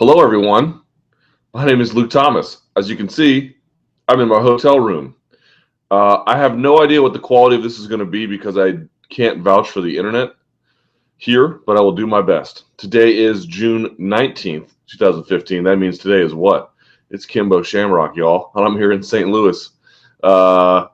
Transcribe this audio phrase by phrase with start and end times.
[0.00, 0.80] Hello, everyone.
[1.52, 2.62] My name is Luke Thomas.
[2.74, 3.58] As you can see,
[4.08, 5.14] I'm in my hotel room.
[5.90, 8.56] Uh, I have no idea what the quality of this is going to be because
[8.56, 8.78] I
[9.10, 10.30] can't vouch for the internet
[11.18, 12.64] here, but I will do my best.
[12.78, 15.64] Today is June 19th, 2015.
[15.64, 16.72] That means today is what?
[17.10, 18.52] It's Kimbo Shamrock, y'all.
[18.54, 19.28] And I'm here in St.
[19.28, 19.68] Louis.
[20.22, 20.86] Uh,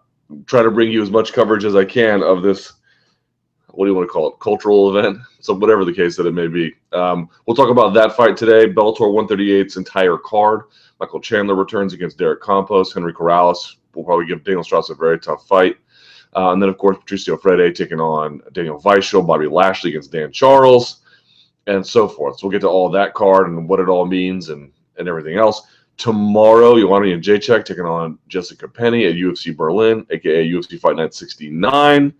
[0.46, 2.72] try to bring you as much coverage as I can of this
[3.76, 5.18] what do you want to call it cultural event?
[5.46, 6.74] So whatever the case that it may be.
[6.92, 8.66] Um, we'll talk about that fight today.
[8.66, 10.62] Bellator 138's entire card.
[10.98, 12.92] Michael chandler returns against derek campos.
[12.92, 15.76] Henry corrales will probably give daniel straus a very tough fight.
[16.34, 20.32] Uh, and then of course patricio freire taking on daniel weichel bobby lashley against dan
[20.32, 21.02] charles
[21.68, 22.38] and so forth.
[22.38, 25.36] So we'll get to all that card and what it all means and and everything
[25.36, 25.62] else.
[25.96, 32.12] Tomorrow Joanna Jędrzejczyk taking on Jessica Penne at UFC Berlin aka UFC Fight Night 69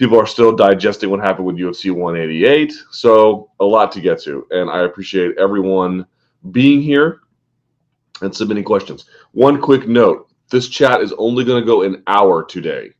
[0.00, 2.72] people are still digesting what happened with UFC 188.
[2.90, 6.06] So a lot to get to, and I appreciate everyone
[6.52, 7.20] being here
[8.22, 9.04] and submitting questions.
[9.32, 12.92] One quick note: this chat is only going to go an hour today.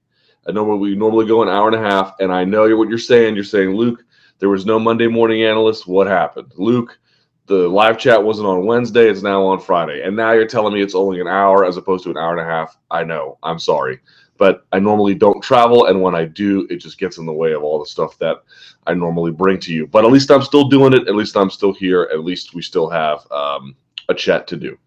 [0.46, 2.98] I know we normally go an hour and a half, and I know what you're
[2.98, 3.34] saying.
[3.34, 4.04] You're saying, Luke,
[4.38, 5.86] there was no Monday morning analyst.
[5.86, 6.98] What happened, Luke?
[7.46, 10.82] The live chat wasn't on Wednesday; it's now on Friday, and now you're telling me
[10.82, 12.76] it's only an hour as opposed to an hour and a half.
[12.90, 13.38] I know.
[13.42, 14.00] I'm sorry
[14.40, 15.84] but I normally don't travel.
[15.84, 18.42] And when I do, it just gets in the way of all the stuff that
[18.86, 19.86] I normally bring to you.
[19.86, 21.06] But at least I'm still doing it.
[21.06, 22.08] At least I'm still here.
[22.10, 23.76] At least we still have um,
[24.08, 24.78] a chat to do.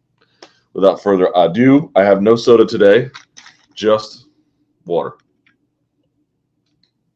[0.74, 3.12] Without further ado, I have no soda today,
[3.76, 4.26] just
[4.86, 5.18] water.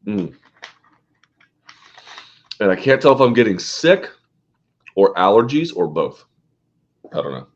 [0.06, 0.32] Mm.
[2.60, 4.08] And I can't tell if I'm getting sick
[4.94, 6.24] or allergies or both.
[7.12, 7.48] I don't know.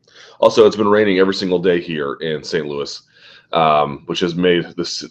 [0.43, 2.67] Also, it's been raining every single day here in St.
[2.67, 3.01] Louis
[3.53, 5.05] um, which has made this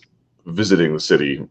[0.45, 1.47] visiting the city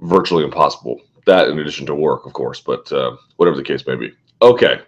[0.00, 1.00] virtually impossible.
[1.24, 4.12] That, in addition to work, of course, but uh, whatever the case may be.
[4.42, 4.80] Okay,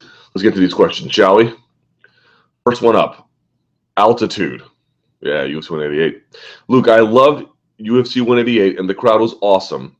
[0.00, 1.52] let's get to these questions, shall we?
[2.64, 3.28] First one up
[3.96, 4.62] altitude.
[5.22, 6.22] Yeah, UFC 188.
[6.68, 7.46] Luke, I loved
[7.80, 9.96] UFC 188 and the crowd was awesome.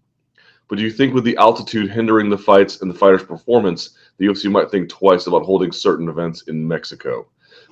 [0.68, 3.90] But do you think with the altitude hindering the fights and the fighters' performance,
[4.22, 7.26] the UFC might think twice about holding certain events in Mexico?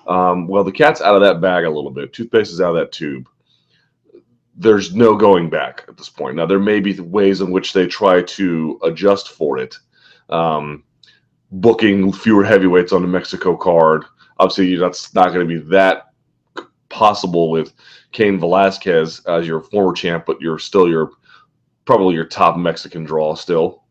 [0.08, 2.12] Um, well, the cat's out of that bag a little bit.
[2.12, 3.28] Toothpaste is out of that tube.
[4.56, 6.34] There's no going back at this point.
[6.34, 9.76] Now, there may be ways in which they try to adjust for it.
[10.28, 10.82] Um,
[11.52, 14.04] booking fewer heavyweights on the Mexico card.
[14.38, 16.06] Obviously, that's not going to be that
[16.88, 17.72] possible with
[18.10, 21.12] Cain Velasquez as your former champ, but you're still your
[21.84, 23.84] probably your top Mexican draw still.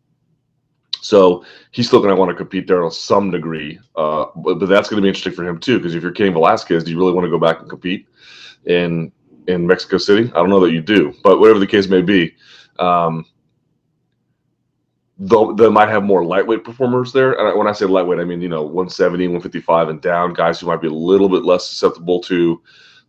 [1.02, 3.80] So he's still going to want to compete there to some degree.
[3.96, 6.34] Uh, but, but, that's going to be interesting for him too, because if you're Cain
[6.34, 8.08] Velasquez, do you really want to go back and compete
[8.66, 9.12] in
[9.48, 10.30] in Mexico City?
[10.30, 12.36] I don't know that you do, but whatever the case may be,
[12.80, 13.26] um,
[15.20, 17.34] they might have more lightweight performers there.
[17.34, 20.68] And when I say lightweight, I mean you know 170, 155 and down guys who
[20.68, 22.62] might be a little bit less susceptible to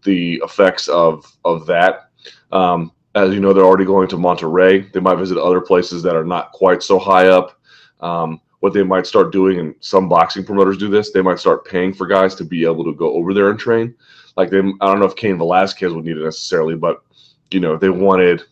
[0.04, 2.10] the effects of of that.
[2.52, 4.90] Um, as you know, they're already going to Monterrey.
[4.92, 7.59] They might visit other places that are not quite so high up.
[8.00, 11.64] Um, what they might start doing, and some boxing promoters do this, they might start
[11.64, 13.94] paying for guys to be able to go over there and train.
[14.36, 17.02] Like they, I don't know if Cain Velasquez would need it necessarily, but
[17.50, 18.42] you know, they wanted,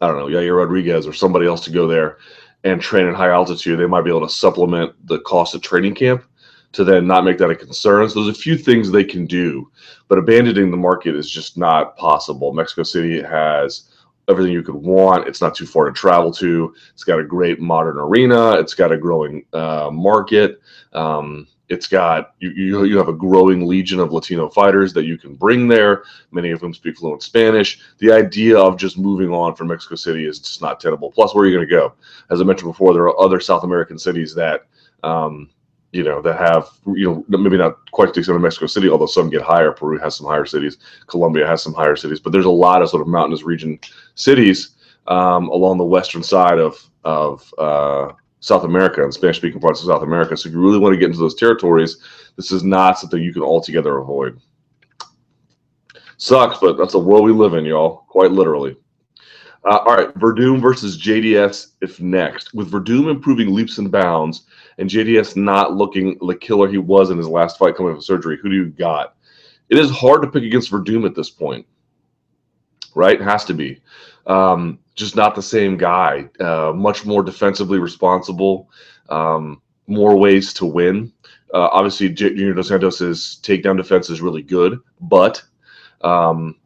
[0.00, 2.18] I don't know, Yair Rodriguez or somebody else to go there
[2.64, 3.78] and train at high altitude.
[3.78, 6.24] They might be able to supplement the cost of training camp
[6.72, 8.08] to then not make that a concern.
[8.08, 9.70] So there's a few things they can do,
[10.08, 12.52] but abandoning the market is just not possible.
[12.52, 13.87] Mexico City has
[14.28, 15.26] everything you could want.
[15.26, 16.74] It's not too far to travel to.
[16.92, 18.52] It's got a great modern arena.
[18.52, 20.60] It's got a growing uh, market.
[20.92, 25.18] Um, it's got you, you you have a growing legion of Latino fighters that you
[25.18, 26.04] can bring there.
[26.30, 27.80] Many of whom speak fluent Spanish.
[27.98, 31.10] The idea of just moving on from Mexico City is just not tenable.
[31.10, 31.92] Plus, where are you going to go?
[32.30, 34.66] As I mentioned before, there are other South American cities that
[35.02, 35.50] um,
[35.92, 39.06] you know, that have, you know, maybe not quite the extent of Mexico City, although
[39.06, 39.72] some get higher.
[39.72, 40.76] Peru has some higher cities.
[41.06, 43.78] Colombia has some higher cities, but there's a lot of sort of mountainous region
[44.14, 44.70] cities
[45.06, 49.86] um, along the western side of of uh, South America and Spanish speaking parts of
[49.86, 50.36] South America.
[50.36, 51.98] So if you really want to get into those territories,
[52.36, 54.38] this is not something you can altogether avoid.
[56.18, 58.04] Sucks, but that's the world we live in, y'all.
[58.08, 58.76] Quite literally.
[59.64, 62.54] Uh, all right, Werdum versus JDS if next.
[62.54, 64.44] With Werdum improving leaps and bounds
[64.78, 68.38] and JDS not looking the killer he was in his last fight coming from surgery,
[68.40, 69.16] who do you got?
[69.68, 71.66] It is hard to pick against Werdum at this point,
[72.94, 73.20] right?
[73.20, 73.80] It has to be.
[74.26, 76.28] Um, just not the same guy.
[76.40, 78.70] Uh, much more defensively responsible,
[79.08, 81.12] um, more ways to win.
[81.52, 85.42] Uh, obviously, Junior Dos Santos' takedown defense is really good, but
[86.02, 86.56] um,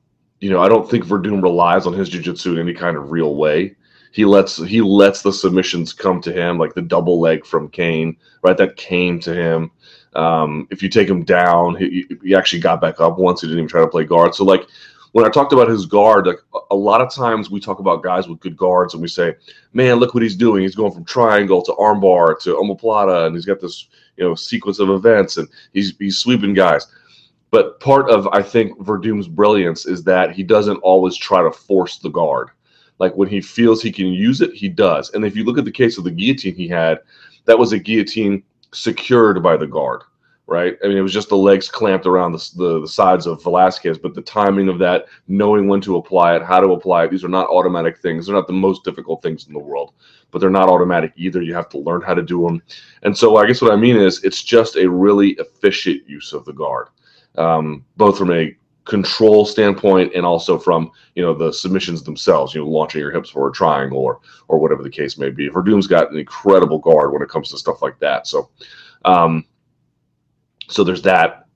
[0.40, 3.36] you know, I don't think Werdum relies on his jiu-jitsu in any kind of real
[3.36, 3.76] way.
[4.12, 8.16] He lets he lets the submissions come to him, like the double leg from Cain,
[8.42, 8.56] right?
[8.56, 9.70] That came to him.
[10.14, 13.40] Um, if you take him down, he, he actually got back up once.
[13.40, 14.34] He didn't even try to play guard.
[14.34, 14.66] So like
[15.12, 18.28] when I talked about his guard, like a lot of times we talk about guys
[18.28, 19.34] with good guards and we say,
[19.72, 20.62] man, look what he's doing.
[20.62, 23.88] He's going from triangle to armbar to omoplata, and he's got this
[24.18, 26.86] you know sequence of events, and he's he's sweeping guys.
[27.50, 31.98] But part of I think Werdum's brilliance is that he doesn't always try to force
[31.98, 32.50] the guard.
[33.02, 35.10] Like when he feels he can use it, he does.
[35.12, 37.00] And if you look at the case of the guillotine he had,
[37.46, 40.02] that was a guillotine secured by the guard,
[40.46, 40.78] right?
[40.84, 43.98] I mean, it was just the legs clamped around the, the, the, sides of Velasquez,
[43.98, 47.24] but the timing of that, knowing when to apply it, how to apply it, these
[47.24, 48.26] are not automatic things.
[48.26, 49.94] They're not the most difficult things in the world,
[50.30, 51.42] but they're not automatic either.
[51.42, 52.62] You have to learn how to do them.
[53.02, 56.44] And so I guess what I mean is it's just a really efficient use of
[56.44, 56.86] the guard,
[57.34, 62.60] um, both from a control standpoint and also from you know the submissions themselves you
[62.60, 65.48] know launching your hips for a triangle or or whatever the case may be.
[65.48, 68.26] Werdum's got an incredible guard when it comes to stuff like that.
[68.26, 68.50] So
[69.04, 69.44] um
[70.68, 71.46] so there's that.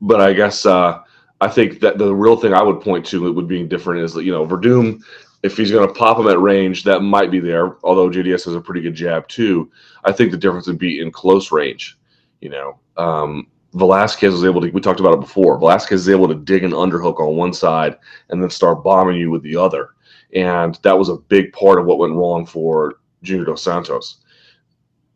[0.00, 1.00] But i guess uh
[1.40, 4.14] i think that the real thing i would point to it would being different is
[4.14, 5.02] that you know Werdum
[5.42, 7.76] if he's going to pop him at range that might be there.
[7.84, 9.70] Although jds has a pretty good jab too
[10.04, 11.98] i think the difference would be in close range
[12.40, 12.78] you know?
[12.96, 15.58] Um Velasquez was able to, we talked about it before.
[15.58, 17.96] Velasquez is able to dig an underhook on one side
[18.30, 19.90] and then start bombing you with the other.
[20.34, 24.22] And that was a big part of what went wrong for Junior Dos Santos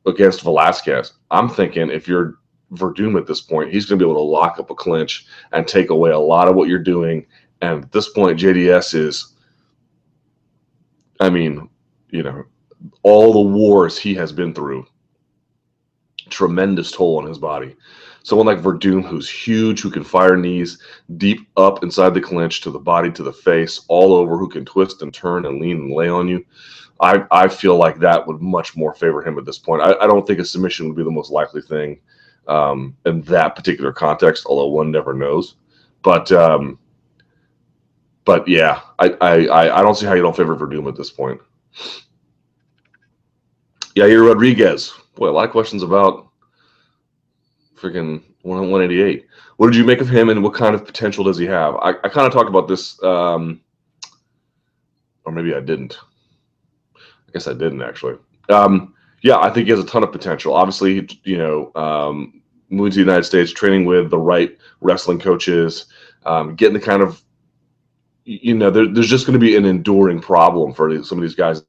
[0.07, 1.15] against Velasquez.
[1.31, 2.37] I'm thinking if you're
[2.73, 5.67] Werdum at this point, he's going to be able to lock up a clinch and
[5.67, 7.27] take away a lot of what you're doing.
[7.63, 9.35] And at this point, JDS is,
[11.19, 11.69] I mean,
[12.11, 12.45] you know,
[13.03, 14.87] all the wars he has been through,
[16.29, 17.75] tremendous toll on his body
[18.23, 20.79] someone like Werdum, who's huge, who can fire knees
[21.17, 24.65] deep up inside the clinch to the body, to the face, all over, who can
[24.65, 26.45] twist and turn and lean and lay on you.
[27.01, 29.83] I, I feel like that would much more favor him at this point.
[29.83, 32.01] I, I don't think a submission would be the most likely thing
[32.47, 35.57] um, in that particular context, although one never knows.
[36.03, 36.79] But um,
[38.25, 41.41] but yeah, I, I, I don't see how you don't favor Werdum at this point.
[43.97, 44.93] Yair Rodriguez.
[45.15, 46.30] Boy, a lot of questions about
[47.81, 49.27] freaking 188.
[49.57, 51.77] What did you make of him, and what kind of potential does he have?
[51.77, 53.61] I, I kind of talked about this, um,
[55.25, 55.99] or maybe I didn't.
[56.97, 58.17] I guess I didn't actually.
[58.49, 60.55] Um, yeah, I think he has a ton of potential.
[60.55, 65.87] Obviously, you know, um, moving to the United States, training with the right wrestling coaches,
[66.27, 67.23] um, getting the kind of,
[68.25, 71.35] you know, there, there's just going to be an enduring problem for some of these
[71.35, 71.63] guys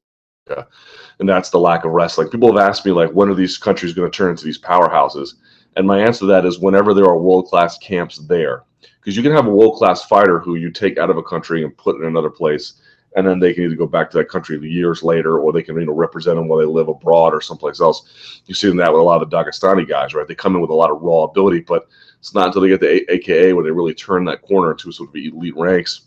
[1.21, 2.29] and that's the lack of wrestling.
[2.29, 5.35] People have asked me like, when are these countries going to turn into these powerhouses?
[5.75, 8.63] And my answer to that is whenever there are world class camps there.
[8.99, 11.63] Because you can have a world class fighter who you take out of a country
[11.63, 12.73] and put in another place,
[13.15, 15.75] and then they can either go back to that country years later or they can
[15.75, 18.41] you know represent them while they live abroad or someplace else.
[18.45, 20.27] You see that with a lot of the Dagestani guys, right?
[20.27, 21.87] They come in with a lot of raw ability, but
[22.19, 25.09] it's not until they get the AKA where they really turn that corner into sort
[25.09, 26.01] of elite ranks,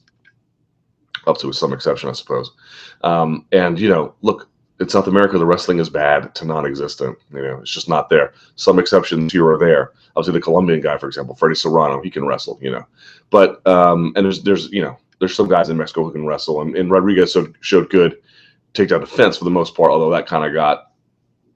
[1.26, 2.52] up to some exception, I suppose.
[3.02, 4.48] Um, and you know, look,
[4.80, 7.16] in South America, the wrestling is bad to non-existent.
[7.32, 8.34] You know, it's just not there.
[8.56, 9.92] Some exceptions here or there.
[10.16, 12.58] Obviously, the Colombian guy, for example, Freddy Serrano, he can wrestle.
[12.60, 12.86] You know,
[13.30, 16.60] but um, and there's there's you know there's some guys in Mexico who can wrestle,
[16.62, 18.18] and, and Rodriguez showed, showed good
[18.74, 19.90] takedown defense for the most part.
[19.90, 20.90] Although that kind of got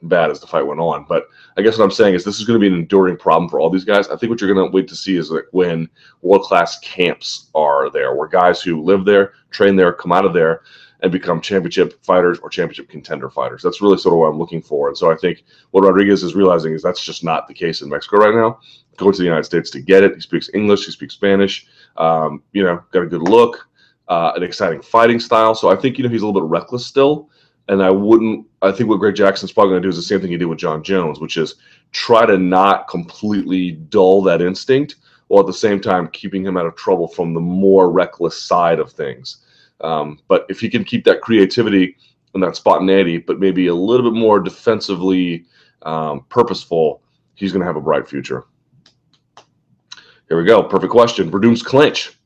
[0.02, 1.04] bad as the fight went on.
[1.08, 1.26] But
[1.56, 3.58] I guess what I'm saying is this is going to be an enduring problem for
[3.58, 4.08] all these guys.
[4.08, 5.88] I think what you're going to wait to see is like when
[6.22, 10.34] world class camps are there, where guys who live there, train there, come out of
[10.34, 10.62] there
[11.00, 13.62] and become championship fighters or championship contender fighters.
[13.62, 14.88] That's really sort of what I'm looking for.
[14.88, 17.88] And so I think what Rodriguez is realizing is that's just not the case in
[17.88, 18.58] Mexico right now.
[18.96, 20.14] Going to the United States to get it.
[20.14, 20.86] He speaks English.
[20.86, 21.66] He speaks Spanish.
[21.96, 23.68] Um, you know, got a good look,
[24.08, 25.54] uh, an exciting fighting style.
[25.54, 27.30] So I think you know he's a little bit reckless still.
[27.68, 28.46] And I wouldn't.
[28.62, 30.46] I think what Greg Jackson's probably going to do is the same thing he did
[30.46, 31.56] with Jon Jones, which is
[31.92, 34.96] try to not completely dull that instinct,
[35.28, 38.80] while at the same time keeping him out of trouble from the more reckless side
[38.80, 39.44] of things.
[39.80, 41.96] Um, but if he can keep that creativity
[42.34, 45.44] and that spontaneity, but maybe a little bit more defensively
[45.82, 47.02] um, purposeful,
[47.34, 48.44] he's going to have a bright future.
[50.28, 50.62] Here we go.
[50.62, 51.30] Perfect question.
[51.30, 52.18] Werdum's clinch.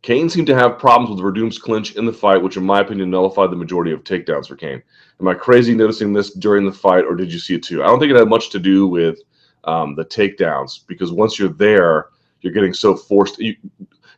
[0.00, 3.10] Cain seemed to have problems with Werdum's clinch in the fight, which, in my opinion,
[3.10, 4.82] nullified the majority of takedowns for Cain.
[5.20, 7.82] Am I crazy noticing this during the fight, or did you see it too?
[7.82, 9.20] I don't think it had much to do with
[9.64, 12.06] um, the takedowns because once you're there,
[12.40, 13.38] you're getting so forced.
[13.38, 13.54] You,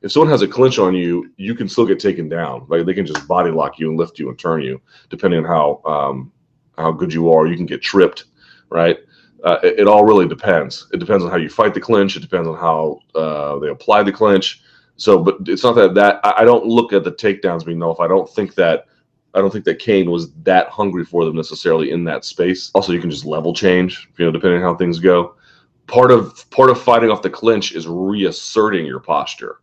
[0.05, 2.67] if someone has a clinch on you, you can still get taken down.
[2.69, 5.47] Like they can just body lock you and lift you and turn you, depending on
[5.47, 6.31] how um,
[6.77, 7.47] how good you are.
[7.47, 8.25] You can get tripped,
[8.69, 8.99] right?
[9.43, 10.89] Uh, it, it, all really depends.
[10.93, 12.17] It depends on how you fight the clinch.
[12.17, 14.63] It depends on how uh, they apply the clinch.
[14.97, 18.11] So, but it's not that that I, I don't look at the takedowns being nullified.
[18.11, 18.87] I don't think that
[19.33, 22.71] I don't think that Cain was that hungry for them necessarily in that space.
[22.75, 25.37] Also, you can just level change, you know, depending on how things go.
[25.87, 29.61] Part of part of fighting off the clinch is reasserting your posture,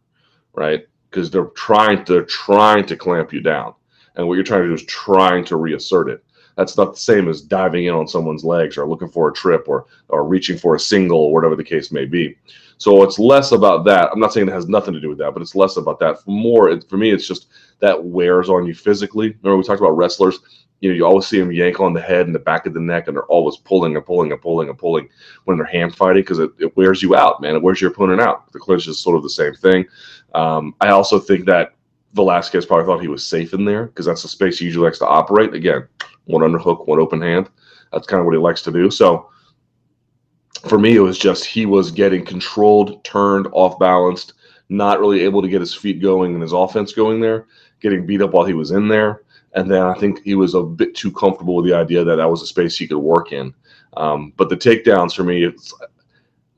[0.54, 0.86] right?
[1.10, 3.74] Because they're trying to trying to clamp you down,
[4.16, 6.24] and what you're trying to do is trying to reassert it.
[6.56, 9.66] That's not the same as diving in on someone's legs or looking for a trip
[9.68, 12.38] or or reaching for a single or whatever the case may be.
[12.78, 14.10] So it's less about that.
[14.12, 16.18] I'm not saying it has nothing to do with that, but it's less about that.
[16.26, 17.48] More for me, it's just
[17.80, 19.36] that wears on you physically.
[19.42, 20.40] Remember we talked about wrestlers.
[20.82, 22.80] You know, you always see them yank on the head and the back of the
[22.80, 25.08] neck, and they're always pulling and pulling and pulling and pulling
[25.46, 27.56] when they're hand fighting because it, it wears you out, man.
[27.56, 28.52] It wears your opponent out.
[28.52, 29.86] The clinch is sort of the same thing.
[30.34, 31.76] Um, I also think that
[32.14, 35.00] Velasquez probably thought he was safe in there because that's the space he usually likes
[35.00, 35.54] to operate.
[35.54, 35.88] Again,
[36.26, 37.50] one underhook, one open hand.
[37.94, 38.90] That's kind of what he likes to do.
[38.90, 39.30] So
[40.68, 44.34] for me, it was just he was getting controlled, turned, off balanced,
[44.70, 47.48] not really able to get his feet going and his offense going there,
[47.82, 49.24] getting beat up while he was in there.
[49.54, 52.30] And then I think he was a bit too comfortable with the idea that that
[52.30, 53.54] was a space he could work in.
[53.98, 55.74] Um, but the takedowns for me, it's,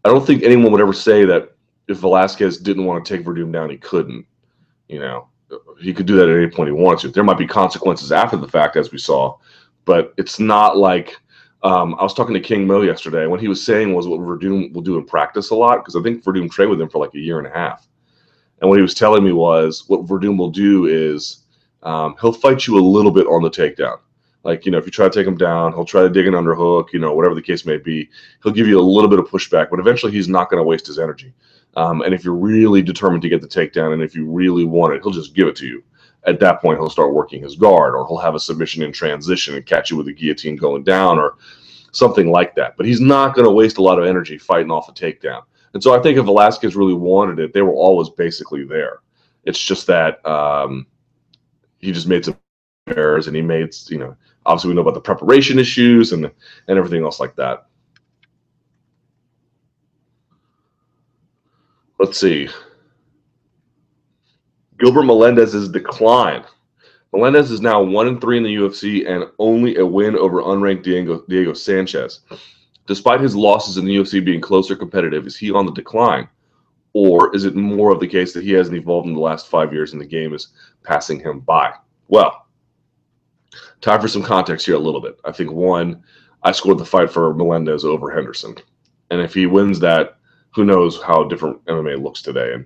[0.06, 1.56] I don't think anyone would ever say that
[1.88, 4.26] if Velasquez didn't want to take Werdum down, he couldn't.
[4.88, 5.28] You know,
[5.80, 7.08] he could do that at any point he wanted to.
[7.10, 9.38] There might be consequences after the fact, as we saw,
[9.86, 11.18] but it's not like
[11.64, 13.26] um, I was talking to King Mo yesterday.
[13.26, 16.02] What he was saying was what Werdum will do in practice a lot because I
[16.02, 17.88] think Werdum trained with him for like a year and a half.
[18.60, 21.43] And what he was telling me was what Werdum will do is
[21.84, 24.00] um, he'll fight you a little bit on the takedown.
[24.44, 26.34] Like, you know, if you try to take him down, he'll try to dig an
[26.34, 28.10] underhook, you know, whatever the case may be.
[28.44, 30.88] He'll give you a little bit of pushback, but eventually he's not going to waste
[30.88, 31.34] his energy.
[31.76, 34.94] Um, and if you're really determined to get the takedown and if you really want
[34.94, 35.84] it, he'll just give it to you.
[36.26, 39.56] At that point, he'll start working his guard or he'll have a submission in transition
[39.56, 41.36] and catch you with a guillotine going down or
[41.92, 42.76] something like that.
[42.78, 45.44] But he's not going to waste a lot of energy fighting off a takedown.
[45.74, 49.00] And so I think if Velasquez really wanted it, they were always basically there.
[49.46, 50.86] It's just that um,
[51.84, 52.38] he just made some
[52.96, 56.26] errors and he made, you know, obviously we know about the preparation issues and
[56.68, 57.66] and everything else like that.
[62.00, 62.50] Let's see.
[64.80, 66.44] Gilbert Melendez's decline.
[67.14, 70.84] Melendez is now one and three in the UFC and only a win over unranked
[70.84, 72.22] Diego, Diego Sanchez.
[72.88, 76.28] Despite his losses in the UFC being closer competitive, is he on the decline?
[76.94, 79.74] Or is it more of the case that he hasn't evolved in the last five
[79.74, 80.50] years and the game is
[80.84, 81.74] passing him by?
[82.08, 82.46] Well,
[83.82, 85.20] time for some context here a little bit.
[85.26, 86.04] I think one,
[86.44, 88.56] I scored the fight for Melendez over Henderson.
[89.10, 90.18] And if he wins that,
[90.54, 92.54] who knows how different MMA looks today.
[92.54, 92.66] And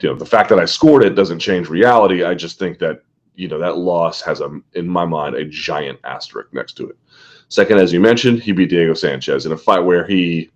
[0.00, 2.24] you know, the fact that I scored it doesn't change reality.
[2.24, 3.02] I just think that
[3.34, 6.96] you know that loss has a, in my mind, a giant asterisk next to it.
[7.48, 10.50] Second, as you mentioned, he beat Diego Sanchez in a fight where he,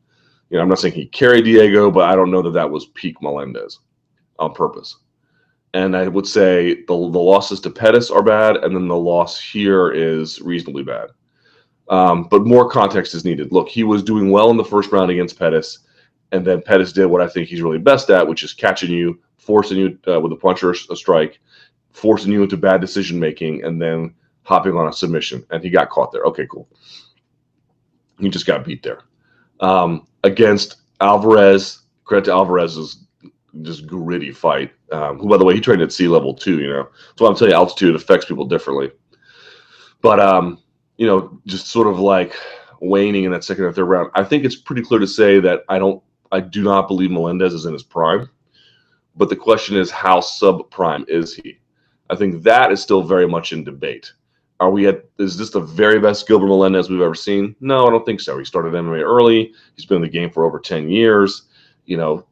[0.50, 2.87] you know, I'm not saying he carried Diego, but I don't know that that was
[2.87, 3.81] peak Melendez
[4.38, 4.97] on purpose.
[5.75, 9.38] And I would say the, the losses to Pettis are bad, and then the loss
[9.38, 11.11] here is reasonably bad.
[11.88, 13.53] Um, but more context is needed.
[13.53, 15.81] Look, he was doing well in the first round against Pettis
[16.33, 19.21] and then Pettis did what I think he's really best at, which is catching you,
[19.38, 21.41] forcing you uh, with a punch or a strike,
[21.93, 25.45] forcing you into bad decision making, and then hopping on a submission.
[25.50, 26.25] And he got caught there.
[26.25, 26.69] Okay, cool.
[28.19, 29.00] He just got beat there.
[29.61, 33.04] Um, against Alvarez, credit to Alvarez's
[33.62, 34.73] just gritty fight.
[34.92, 36.61] Um, who, by the way, he trained at sea level too.
[36.61, 38.90] You know, so I'm telling you, altitude affects people differently.
[40.02, 40.62] But um,
[40.99, 42.35] you know, just sort of like
[42.80, 44.11] waning in that second or third round.
[44.14, 46.02] I think it's pretty clear to say that I don't
[46.33, 48.28] I do not believe Melendez is in his prime.
[49.16, 51.59] But the question is, how subprime is he?
[52.11, 54.12] I think that is still very much in debate.
[54.59, 55.05] Are we at?
[55.19, 57.55] Is this the very best Gilbert Melendez we've ever seen?
[57.61, 58.39] No, I don't think so.
[58.39, 59.53] He started MMA early.
[59.75, 61.43] He's been in the game for over ten years.
[61.85, 62.27] You know,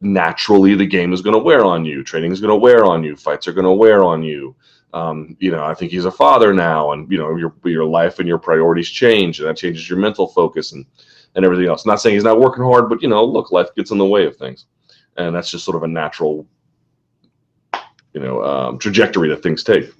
[0.00, 2.04] naturally the game is going to wear on you.
[2.04, 3.16] Training is going to wear on you.
[3.16, 4.54] Fights are going to wear on you.
[4.92, 8.18] Um, you know, I think he's a father now, and you know your your life
[8.18, 10.84] and your priorities change, and that changes your mental focus and
[11.34, 11.86] and everything else.
[11.86, 14.26] Not saying he's not working hard, but you know, look, life gets in the way
[14.26, 14.66] of things,
[15.16, 16.46] and that's just sort of a natural,
[18.12, 19.92] you know, um, trajectory that things take.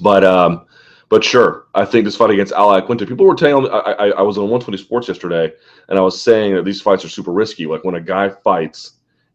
[0.00, 0.66] But um,
[1.08, 4.22] but sure, I think this fight against Ali Iaquinta, people were telling me, I, I,
[4.22, 5.52] was on 120 Sports yesterday,
[5.88, 7.66] and I was saying that these fights are super risky.
[7.66, 8.92] Like when a guy fights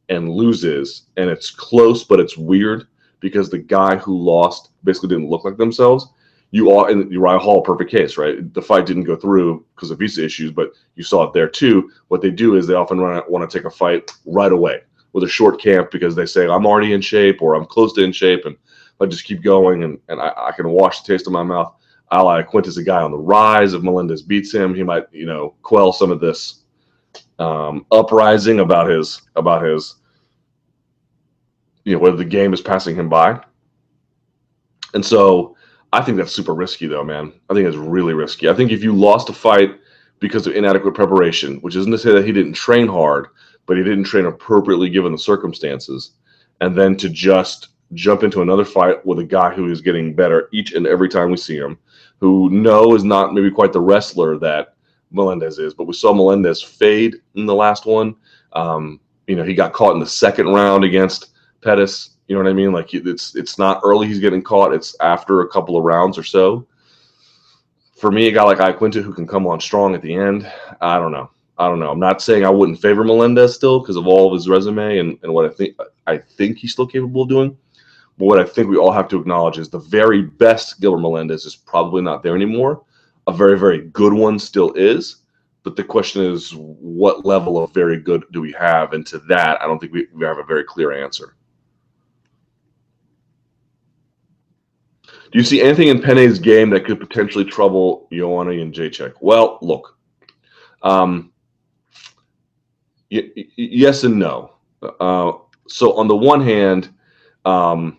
[0.10, 2.88] and loses, and it's close, but it's weird
[3.20, 6.08] because the guy who lost basically didn't look like themselves
[6.56, 8.54] you are in Uriah Hall, perfect case, right?
[8.54, 11.92] The fight didn't go through because of visa issues, but you saw it there too.
[12.08, 14.82] What they do is they often want to take a fight right away
[15.12, 18.04] with a short camp because they say I'm already in shape or I'm close to
[18.06, 18.56] in shape, and
[19.02, 21.74] I just keep going and, and I, I can wash the taste of my mouth.
[22.12, 23.74] Iaquinta is a guy on the rise.
[23.74, 26.64] If Melendez beats him, he might you know quell some of this
[27.40, 29.96] um, uprising about his about his
[31.84, 33.40] you know whether the game is passing him by.
[34.94, 35.56] And so
[35.92, 37.34] I think that's super risky, though, man.
[37.50, 38.50] I think it's really risky.
[38.50, 39.80] I think if you lost a fight
[40.20, 43.28] because of inadequate preparation, which isn't to say that he didn't train hard,
[43.66, 46.12] but he didn't train appropriately given the circumstances,
[46.62, 50.50] and then to just jump into another fight with a guy who is getting better
[50.52, 51.78] each and every time we see him,
[52.20, 54.76] who no is not maybe quite the wrestler that
[55.12, 58.16] Melendez is, but we saw Melendez fade in the last one.
[58.54, 62.12] Um, you know, he got caught in the second round against Pettis.
[62.28, 62.72] You know what I mean?
[62.72, 64.74] Like it's it's not early he's getting caught.
[64.74, 66.68] It's after a couple of rounds or so.
[67.96, 70.52] For me, a guy like Iaquinta who can come on strong at the end,
[70.82, 71.30] I don't know.
[71.58, 71.90] I don't know.
[71.90, 75.18] I'm not saying I wouldn't favor Melendez still because of all of his resume and,
[75.24, 77.58] and what I think I think he's still capable of doing.
[78.18, 81.46] But what I think we all have to acknowledge is the very best Gilbert Melendez
[81.46, 82.84] is probably not there anymore.
[83.28, 85.18] A very, very good one still is.
[85.64, 88.94] But the question is, what level of very good do we have?
[88.94, 91.36] And to that, I don't think we, we have a very clear answer.
[95.04, 99.16] Do you see anything in Penne's game that could potentially trouble Joanna Jędrzejczyk?
[99.20, 99.98] Well, look,
[100.84, 101.34] um,
[103.12, 104.54] y- y- yes and no.
[104.82, 105.34] Uh,
[105.68, 106.94] so on the one hand,
[107.44, 107.98] um,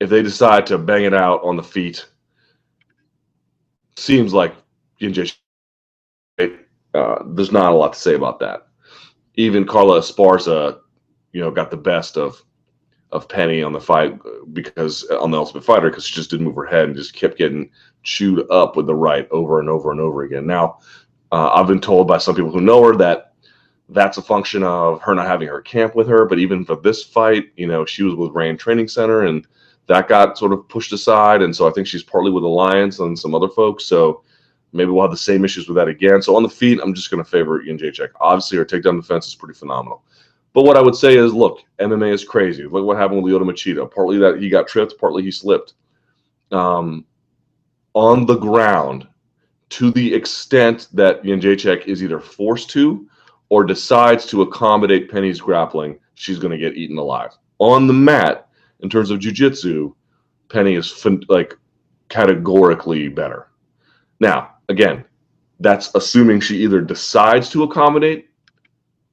[0.00, 2.06] if they decide to bang it out on the feet,
[3.96, 4.54] seems like
[5.00, 5.36] Jędrzejczyk,
[6.94, 8.66] uh, there's not a lot to say about that.
[9.34, 10.80] Even Carla Esparza,
[11.32, 12.42] you know, got the best of
[13.12, 14.16] of Penne on the fight
[14.52, 17.38] because on the Ultimate Fighter because she just didn't move her head and just kept
[17.38, 17.68] getting
[18.04, 20.46] chewed up with the right over and over and over again.
[20.46, 20.78] Now,
[21.32, 23.34] uh, I've been told by some people who know her that
[23.88, 26.24] that's a function of her not having her camp with her.
[26.24, 29.46] But even for this fight, you know, she was with Reign Training Center and
[29.86, 31.42] that got sort of pushed aside.
[31.42, 33.84] And so I think she's partly with Alliance and some other folks.
[33.84, 34.22] So
[34.72, 36.22] maybe we'll have the same issues with that again.
[36.22, 38.10] So on the feet, I'm just going to favor Jędrzejczyk.
[38.20, 40.04] Obviously, her takedown defense is pretty phenomenal.
[40.52, 42.64] But what I would say is, look, MMA is crazy.
[42.64, 43.90] Look what happened with Lyoto Machida.
[43.92, 45.74] Partly that he got tripped, partly he slipped.
[46.50, 47.04] Um,
[47.94, 49.06] on the ground,
[49.70, 53.08] to the extent that Jędrzejczyk is either forced to
[53.48, 57.30] or decides to accommodate Penne's grappling, she's going to get eaten alive.
[57.58, 58.48] On the mat,
[58.82, 59.94] in terms of jujitsu,
[60.48, 61.56] Penne is like
[62.08, 63.48] categorically better.
[64.18, 65.04] Now, again,
[65.60, 68.30] that's assuming she either decides to accommodate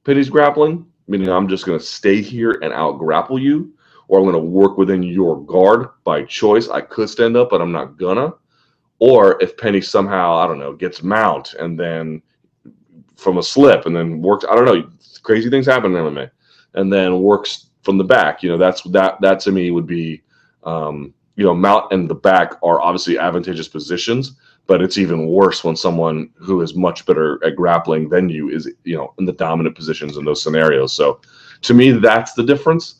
[0.04, 3.72] Penne's grappling, meaning I'm just going to stay here and out grapple you,
[4.08, 6.68] or I'm going to work within your guard by choice.
[6.68, 8.32] I could stand up, but I'm not gonna.
[9.00, 12.22] Or if Penne somehow, I don't know, gets mount and then
[13.16, 14.90] from a slip and then works, I don't know,
[15.22, 16.30] crazy things happen in MMA,
[16.74, 18.42] and then works from the back.
[18.42, 20.20] You know, that's that that to me would be,
[20.62, 24.32] um, you know, mount and the back are obviously advantageous positions,
[24.66, 28.70] but it's even worse when someone who is much better at grappling than you is,
[28.84, 30.92] you know, in the dominant positions in those scenarios.
[30.92, 31.22] So,
[31.62, 32.96] to me, that's the difference.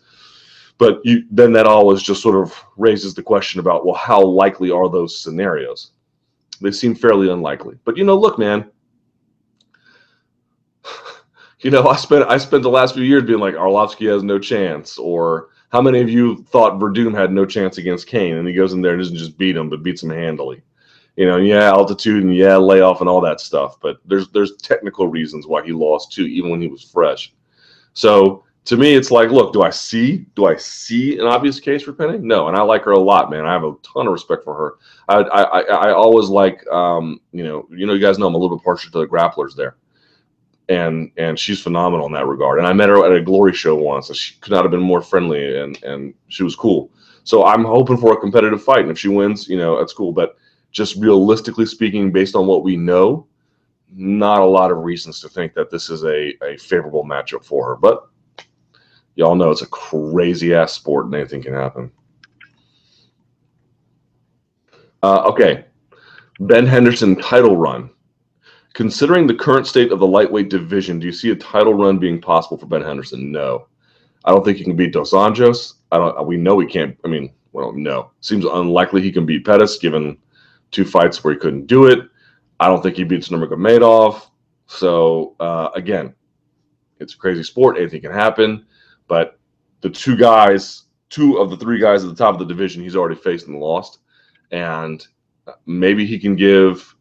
[0.79, 4.70] But you, then that always just sort of raises the question about, well, how likely
[4.70, 5.90] are those scenarios?
[6.62, 7.77] They seem fairly unlikely.
[7.85, 8.70] But you know, look, man,
[11.61, 14.38] you know, I spent I spent the last few years being like Arlovsky has no
[14.38, 18.55] chance, or how many of you thought Werdum had no chance against Cain, and he
[18.55, 20.62] goes in there and doesn't just beat him, but beats him handily.
[21.16, 23.79] You know, yeah, altitude and yeah, layoff and all that stuff.
[23.81, 27.35] But there's there's technical reasons why he lost too, even when he was fresh.
[27.92, 31.83] So to me, it's like, look, do I see do I see an obvious case
[31.83, 32.25] for Penne?
[32.27, 33.47] No, and I like her a lot, man.
[33.47, 34.75] I have a ton of respect for her.
[35.09, 38.38] I I, I always like, um, you know, you know, you guys know I'm a
[38.38, 39.77] little bit partial to the grapplers there
[40.69, 42.59] and and she's phenomenal in that regard.
[42.59, 44.81] And I met her at a glory show once, and she could not have been
[44.81, 46.91] more friendly, and and she was cool.
[47.25, 50.13] So I'm hoping for a competitive fight, and if she wins, you know, that's cool.
[50.13, 50.37] But
[50.71, 53.27] just realistically speaking, based on what we know,
[53.91, 57.67] not a lot of reasons to think that this is a a favorable matchup for
[57.67, 57.77] her.
[57.77, 58.09] But
[59.15, 61.91] y'all know it's a crazy ass sport, and anything can happen.
[65.03, 65.65] Uh, okay,
[66.41, 67.91] Ben Henderson title run.
[68.75, 72.21] Considering the current state of the lightweight division, do you see a title run being
[72.21, 73.33] possible for Ben Henderson?
[73.33, 73.67] No.
[74.25, 75.75] I don't think he can beat Dos Anjos.
[75.91, 76.27] I don't.
[76.27, 76.97] We know he can't.
[77.05, 78.11] I mean, well, no.
[78.21, 80.19] Seems unlikely he can beat Pettis, given
[80.71, 82.01] two fights where he couldn't do it.
[82.61, 84.29] I don't think he beats Nurmagomedov.
[84.67, 86.15] So uh, again,
[87.01, 87.79] it's a crazy sport.
[87.79, 88.67] Anything can happen.
[89.07, 89.39] But
[89.81, 92.97] the two guys, two of the three guys at the top of the division, he's
[92.97, 94.01] already faced and lost.
[94.51, 95.07] And
[95.65, 96.95] maybe he can give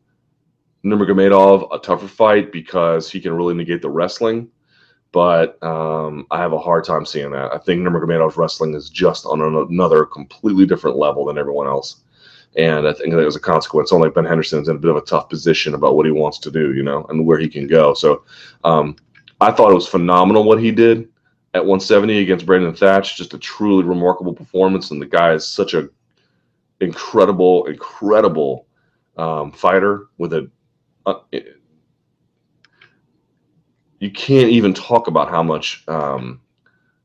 [0.88, 4.50] Nurmagomedov a tougher fight because he can really negate the wrestling.
[5.12, 7.54] But um, I have a hard time seeing that.
[7.54, 12.04] I think Nurmagomedov's wrestling is just on another completely different level than everyone else.
[12.56, 13.92] And I think that a consequence.
[13.92, 16.52] Only Ben Henderson's in a bit of a tough position about what he wants to
[16.52, 17.94] do, you know, and where he can go.
[17.94, 18.24] So
[18.64, 18.96] um,
[19.42, 21.10] I thought it was phenomenal what he did
[21.54, 23.16] at 170 against Brandon Thatch.
[23.16, 24.92] Just a truly remarkable performance.
[24.92, 25.90] And the guy is such a
[26.80, 28.66] incredible, incredible
[29.18, 30.50] um, fighter with a.
[31.08, 31.22] Uh,
[34.00, 36.42] you can't even talk about how much um,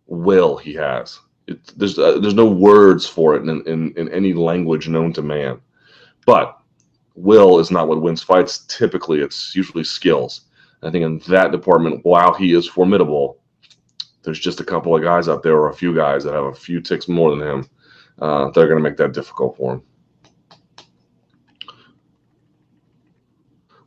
[0.06, 1.20] will he has.
[1.46, 5.22] It, there's uh, there's no words for it in, in, in any language known to
[5.22, 5.60] man.
[6.26, 6.58] But
[7.14, 8.66] will is not what wins fights.
[8.66, 10.42] Typically, it's usually skills.
[10.82, 13.38] I think in that department, while he is formidable,
[14.24, 16.54] there's just a couple of guys out there, or a few guys that have a
[16.54, 17.70] few ticks more than him.
[18.18, 19.82] Uh, they're going to make that difficult for him.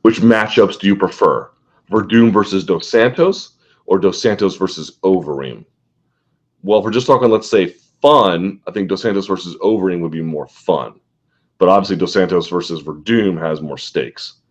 [0.05, 1.49] Which matchups do you prefer?
[1.89, 3.53] Werdum versus Dos Santos
[3.87, 5.65] or Dos Santos versus Overeem?
[6.61, 7.69] Well, if we're just talking, let's say,
[8.03, 10.99] fun, I think Dos Santos versus Overeem would be more fun.
[11.57, 14.41] But obviously, Dos Santos versus Werdum has more stakes.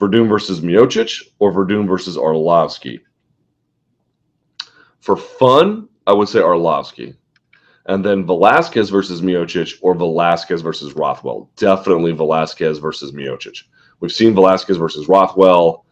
[0.00, 3.00] Werdum versus Miocic or Werdum versus Arlovsky?
[5.00, 7.16] For fun, I would say Arlovsky.
[7.86, 11.48] And then Velasquez versus Miocic or Velasquez versus Rothwell.
[11.56, 13.62] Definitely Velasquez versus Miocic.
[14.00, 15.84] We've seen Velasquez versus Rothwell.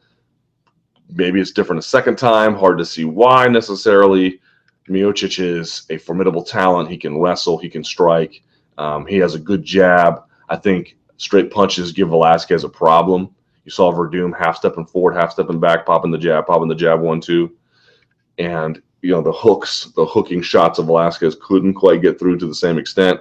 [1.11, 2.55] Maybe it's different a second time.
[2.55, 4.41] Hard to see why necessarily.
[4.89, 6.91] Miocic is a formidable talent.
[6.91, 8.43] He can wrestle, he can strike.
[8.79, 10.23] Um, he has a good jab.
[10.49, 13.35] I think straight punches give Velasquez a problem.
[13.65, 17.01] You saw Werdum half stepping forward, half stepping back, popping the jab, popping the jab
[17.01, 17.55] one, two.
[18.39, 22.47] And, you know, the hooks, the hooking shots of Velasquez couldn't quite get through to
[22.47, 23.21] the same extent.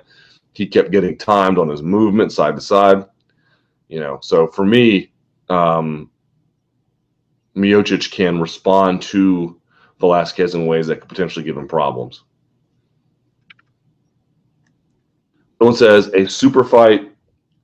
[0.54, 3.06] He kept getting timed on his movement side to side.
[3.88, 5.12] You know, so for me,
[5.50, 6.10] um,
[7.56, 9.60] Miocic can respond to
[10.00, 12.24] Velasquez in ways that could potentially give him problems.
[15.58, 17.12] Someone says a super fight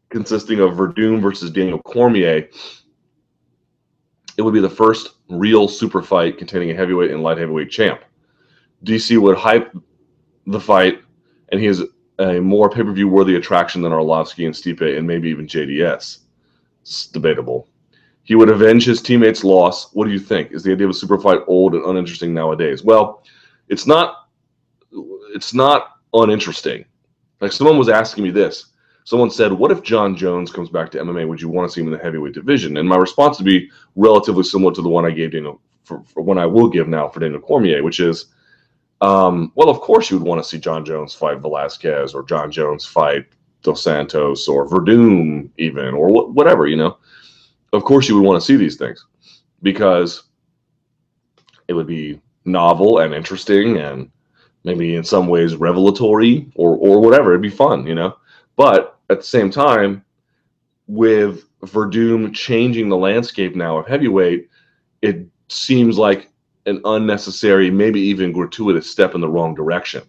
[0.10, 2.50] consisting of Werdum versus Daniel Cormier.
[4.38, 8.02] It would be the first real super fight containing a heavyweight and light heavyweight champ.
[8.84, 9.76] DC would hype
[10.48, 11.02] the fight,
[11.50, 11.84] and he is
[12.24, 16.20] a more pay per view worthy attraction than Arlovsky and Stipe, and maybe even JDS.
[16.82, 17.68] It's debatable.
[18.24, 19.92] He would avenge his teammates' loss.
[19.94, 20.52] What do you think?
[20.52, 22.84] Is the idea of a super fight old and uninteresting nowadays?
[22.84, 23.24] Well,
[23.68, 24.28] it's not.
[25.36, 26.86] It's not uninteresting.
[27.42, 28.68] Like someone was asking me this.
[29.06, 31.28] Someone said, "What if Jon Jones comes back to MMA?
[31.28, 33.70] Would you want to see him in the heavyweight division?" And my response would be
[33.96, 37.10] relatively similar to the one I gave Daniel for, for one I will give now
[37.10, 38.28] for Daniel Cormier, which is,
[39.04, 42.52] um, well, of course you would want to see Jon Jones fight Velasquez or Jon
[42.52, 43.26] Jones fight
[43.62, 46.98] Dos Santos or Werdum even or wh- whatever, you know
[47.74, 49.06] of course you would want to see these things
[49.62, 50.24] because
[51.68, 54.10] it would be novel and interesting and
[54.64, 57.32] maybe in some ways revelatory or or whatever.
[57.32, 58.16] It'd be fun, you know.
[58.56, 60.06] But at the same time,
[60.88, 64.50] with Werdum changing the landscape now of heavyweight,
[65.02, 66.30] it seems like
[66.66, 70.04] an unnecessary, maybe even gratuitous step in the wrong direction.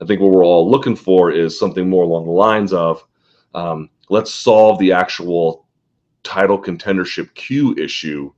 [0.00, 3.02] I think what we're all looking for is something more along the lines of
[3.54, 5.66] um, let's solve the actual
[6.22, 8.32] title contendership queue issue.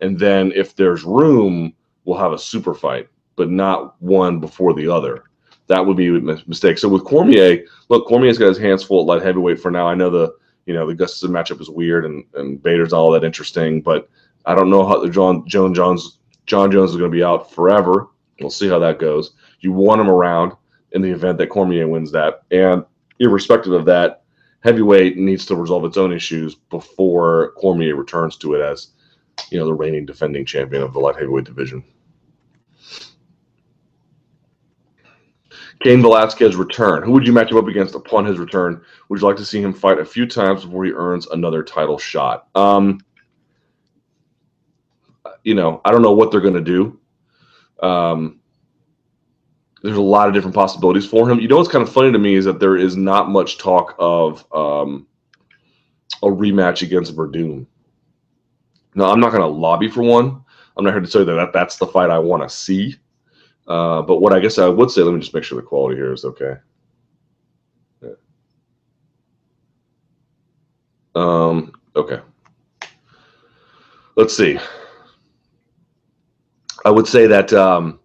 [0.00, 4.88] And then if there's room, we'll have a super fight, but not one before the
[4.88, 5.24] other.
[5.66, 6.78] That would be a mistake.
[6.78, 9.86] So with Cormier, look, Cormier's got his hands full at light heavyweight for now.
[9.86, 10.34] I know the
[10.66, 14.08] you know the Gustafsson matchup is weird and and Bader's all that interesting, but
[14.46, 16.18] I don't know how the Jon Joan Jones
[16.50, 18.08] Jon Jones is going to be out forever.
[18.40, 19.34] We'll see how that goes.
[19.60, 20.52] You want him around
[20.90, 22.84] in the event that Cormier wins that, and
[23.20, 24.24] irrespective of that,
[24.64, 28.88] heavyweight needs to resolve its own issues before Cormier returns to it as,
[29.52, 31.84] you know, the reigning defending champion of the light heavyweight division.
[35.84, 37.04] Cain Velasquez return.
[37.04, 38.82] Who would you match him up against upon his return?
[39.08, 41.96] Would you like to see him fight a few times before he earns another title
[41.96, 42.48] shot?
[42.56, 42.98] Um,
[45.44, 46.98] you know, I don't know what they're going to do.
[47.82, 48.40] Um,
[49.82, 51.40] there's a lot of different possibilities for him.
[51.40, 53.94] You know what's kind of funny to me is that there is not much talk
[53.98, 55.06] of um,
[56.22, 57.66] a rematch against Werdum.
[58.94, 60.42] Now, I'm not going to lobby for one.
[60.76, 62.96] I'm not here to say that, that that's the fight I want to see.
[63.66, 65.96] Uh, but what I guess I would say, let me just make sure the quality
[65.96, 66.54] here is okay.
[68.02, 68.10] Yeah.
[71.14, 72.20] Um, okay.
[74.16, 74.58] Let's see.
[76.90, 78.00] I would say that um,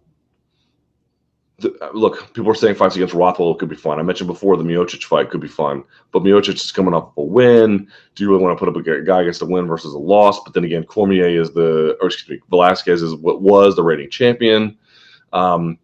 [1.58, 3.98] the, look, people are saying fights against Rothwell could be fun.
[3.98, 7.22] I mentioned before the Miocic fight could be fun, but Miocic is coming off a
[7.22, 7.88] win.
[8.14, 10.38] Do you really want to put up a guy against a win versus a loss?
[10.44, 14.08] But then again, Cormier is the, or excuse me, Velasquez is what was the reigning
[14.08, 14.78] champion.
[15.32, 15.80] Um,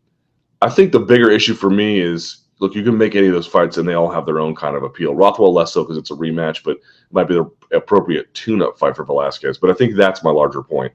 [0.61, 3.49] I think the bigger issue for me is look, you can make any of those
[3.49, 5.17] fights and they all have their own kind of appeal.
[5.17, 8.95] Rothwell less so because it's a rematch, but it might be the appropriate tune-up fight
[8.95, 9.59] for Velasquez.
[9.59, 10.93] But I think that's my larger point.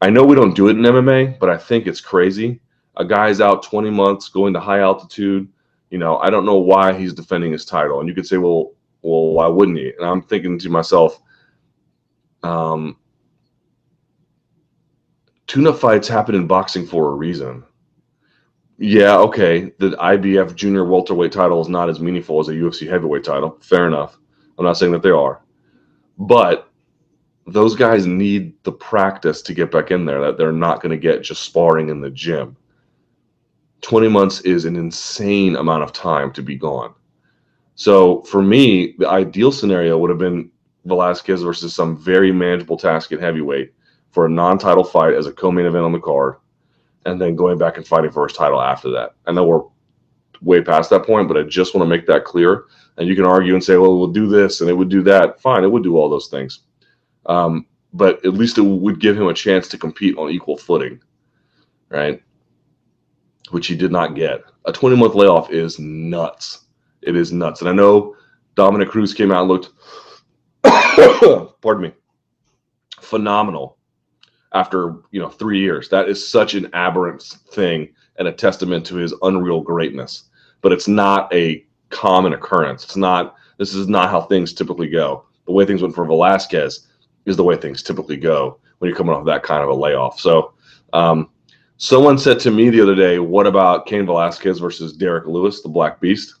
[0.00, 2.60] I know we don't do it in MMA, but I think it's crazy
[2.96, 5.48] a guy's out 20 months going to high altitude.
[5.90, 8.00] You know, I don't know why he's defending his title.
[8.00, 9.92] And you could say, well, Well, why wouldn't he?
[9.96, 11.20] And I'm thinking to myself,
[12.42, 12.96] um,
[15.46, 17.62] tune-up fights happen in boxing for a reason.
[18.78, 19.72] Yeah, okay.
[19.78, 23.58] The IBF junior welterweight title is not as meaningful as a UFC heavyweight title.
[23.60, 24.18] Fair enough.
[24.58, 25.42] I'm not saying that they are.
[26.18, 26.70] But
[27.46, 30.96] those guys need the practice to get back in there that they're not going to
[30.96, 32.56] get just sparring in the gym.
[33.82, 36.92] 20 months is an insane amount of time to be gone.
[37.76, 40.50] So for me, the ideal scenario would have been
[40.86, 43.72] Velasquez versus some very manageable task at heavyweight
[44.10, 46.36] for a non-title fight as a co-main event on the card,
[47.04, 49.14] and then going back and fighting for his title after that.
[49.26, 49.62] I know we're
[50.40, 52.64] way past that point, but I just want to make that clear.
[52.96, 55.40] And you can argue and say, well, we'll do this and it would do that.
[55.40, 56.60] Fine, it would do all those things.
[57.26, 61.00] Um, but at least it would give him a chance to compete on equal footing,
[61.88, 62.22] right?
[63.50, 64.42] Which he did not get.
[64.66, 66.66] A 20 month layoff is nuts.
[67.02, 67.60] It is nuts.
[67.60, 68.16] And I know
[68.54, 69.70] Dominick Cruz came out and looked,
[71.62, 71.92] pardon me,
[73.00, 73.78] phenomenal
[74.52, 75.88] after you know three years.
[75.88, 80.24] That is such an aberrant thing and a testament to his unreal greatness.
[80.62, 82.84] But it's not a common occurrence.
[82.84, 83.36] It's not.
[83.58, 85.24] This is not how things typically go.
[85.46, 86.88] The way things went for Velasquez
[87.26, 90.20] is the way things typically go when you're coming off that kind of a layoff.
[90.20, 90.54] So,
[90.92, 91.28] um,
[91.76, 95.68] someone said to me the other day, "What about Cain Velasquez versus Derrick Lewis, the
[95.68, 96.34] Black Beast?"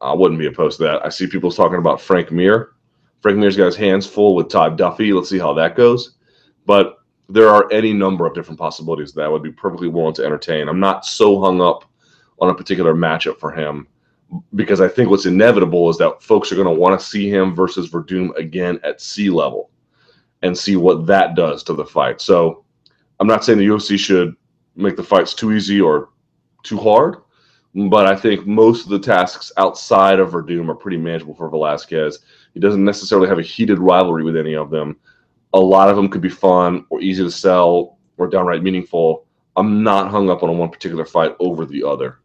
[0.00, 1.06] I wouldn't be opposed to that.
[1.06, 2.72] I see people talking about Frank Mir.
[3.20, 5.14] Frank Mir's got his hands full with Todd Duffee.
[5.14, 6.16] Let's see how that goes.
[6.66, 10.24] But there are any number of different possibilities that I would be perfectly willing to
[10.24, 10.68] entertain.
[10.68, 11.84] I'm not so hung up
[12.40, 13.88] on a particular matchup for him
[14.54, 17.54] because I think what's inevitable is that folks are going to want to see him
[17.54, 19.70] versus Werdum again at sea level
[20.42, 22.20] and see what that does to the fight.
[22.20, 22.64] So
[23.20, 24.34] I'm not saying the UFC should
[24.74, 26.10] make the fights too easy or
[26.62, 27.16] too hard,
[27.74, 32.18] but I think most of the tasks outside of Werdum are pretty manageable for Velasquez.
[32.54, 34.96] He doesn't necessarily have a heated rivalry with any of them.
[35.52, 39.26] A lot of them could be fun or easy to sell or downright meaningful.
[39.56, 42.18] I'm not hung up on one particular fight over the other.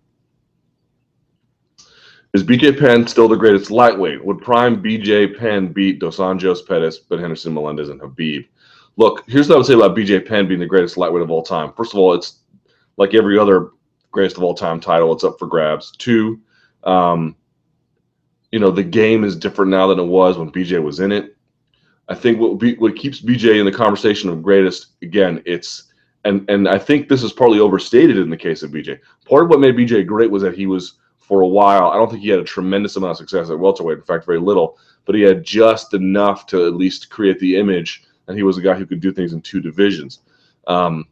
[2.34, 4.24] Is BJ Penn still the greatest lightweight?
[4.24, 8.48] Would prime BJ Penn beat Dos Anjos, Pettis, Ben Henderson, Melendez, and Khabib?
[8.96, 11.44] Look, here's what I would say about BJ Penn being the greatest lightweight of all
[11.44, 11.74] time.
[11.74, 12.40] First of all, it's
[12.98, 13.72] like every other
[14.12, 15.92] greatest of all time title, it's up for grabs.
[15.98, 16.40] Two,
[16.84, 17.36] um,
[18.52, 21.36] you know, the game is different now than it was when BJ was in it.
[22.08, 25.92] I think what be, what keeps BJ in the conversation of greatest again, it's
[26.26, 29.00] and and I think this is partly overstated in the case of BJ.
[29.26, 30.96] Part of what made BJ great was that he was
[31.32, 31.92] for a while.
[31.92, 34.00] I don't think he had a tremendous amount of success at welterweight.
[34.00, 34.78] In fact, very little.
[35.06, 38.62] But he had just enough to at least create the image, and he was a
[38.62, 40.20] guy who could do things in two divisions.
[40.68, 41.06] Um,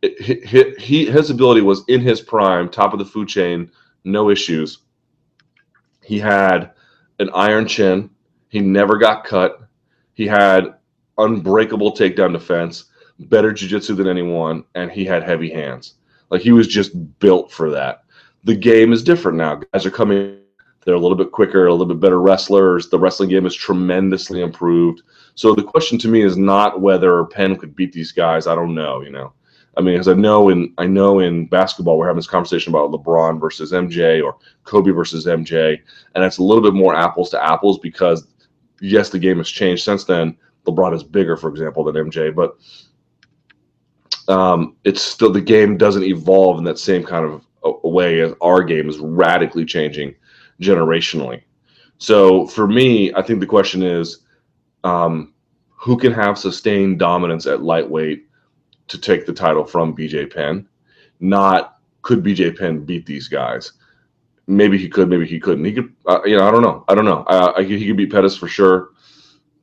[0.00, 3.70] it, he, his ability was in his prime, top of the food chain,
[4.04, 4.78] no issues.
[6.02, 6.70] He had
[7.18, 8.08] an iron chin.
[8.48, 9.68] He never got cut.
[10.14, 10.76] He had
[11.18, 12.86] unbreakable takedown defense,
[13.18, 15.96] better jiu-jitsu than anyone, and he had heavy hands.
[16.30, 18.03] Like he was just built for that
[18.44, 19.56] the game is different now.
[19.72, 20.38] Guys are coming,
[20.84, 22.88] they're a little bit quicker, a little bit better wrestlers.
[22.88, 25.02] The wrestling game is tremendously improved.
[25.34, 28.46] So the question to me is not whether Penn could beat these guys.
[28.46, 29.32] I don't know, you know.
[29.76, 32.92] I mean, as I know in I know in basketball, we're having this conversation about
[32.92, 35.80] LeBron versus MJ or Kobe versus MJ,
[36.14, 38.28] and it's a little bit more apples to apples because
[38.80, 40.36] yes, the game has changed since then.
[40.66, 42.56] LeBron is bigger, for example, than MJ, but
[44.32, 48.32] um, it's still the game doesn't evolve in that same kind of a way as
[48.40, 50.14] our game is radically changing
[50.60, 51.42] generationally.
[51.98, 54.20] So for me, I think the question is
[54.84, 55.32] um,
[55.70, 58.26] who can have sustained dominance at lightweight
[58.88, 60.68] to take the title from BJ Penn?
[61.20, 63.72] Not could BJ Penn beat these guys?
[64.46, 65.64] Maybe he could, maybe he couldn't.
[65.64, 66.84] He could, uh, you know, I don't know.
[66.88, 67.24] I don't know.
[67.26, 68.90] Uh, I, he could beat Pettis for sure.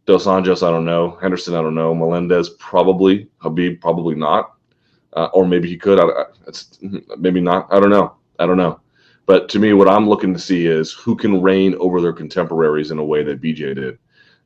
[0.08, 1.20] Dos Anjos, I don't know.
[1.22, 1.94] Henderson, I don't know.
[1.94, 3.28] Melendez, probably.
[3.44, 4.56] Khabib, probably not
[5.14, 6.00] uh, or maybe he could.
[6.00, 6.26] I,
[7.18, 7.68] maybe not.
[7.72, 8.16] I don't know.
[8.40, 8.80] I don't know.
[9.26, 12.92] But to me, what I'm looking to see is who can reign over their contemporaries
[12.92, 13.98] in a way that BJ did.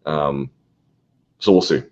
[0.06, 0.50] Um,
[1.40, 1.84] so we'll see.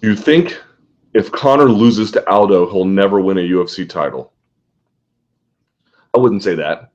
[0.00, 0.60] You think
[1.14, 4.32] if Conor loses to Aldo, he'll never win a UFC title?
[6.14, 6.90] I wouldn't say that.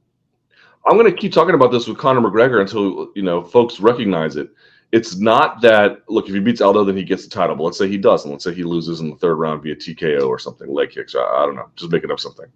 [0.86, 4.36] I'm going to keep talking about this with Conor McGregor until you know folks recognize
[4.36, 4.50] it
[4.91, 7.56] it's not that look if he beats Aldo then he gets the title.
[7.56, 8.30] But let's say he doesn't.
[8.30, 11.15] Let's say he loses in the third round via TKO or something, leg kicks.
[11.15, 11.69] I, I don't know.
[11.75, 12.47] Just making up something.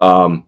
[0.00, 0.46] Um,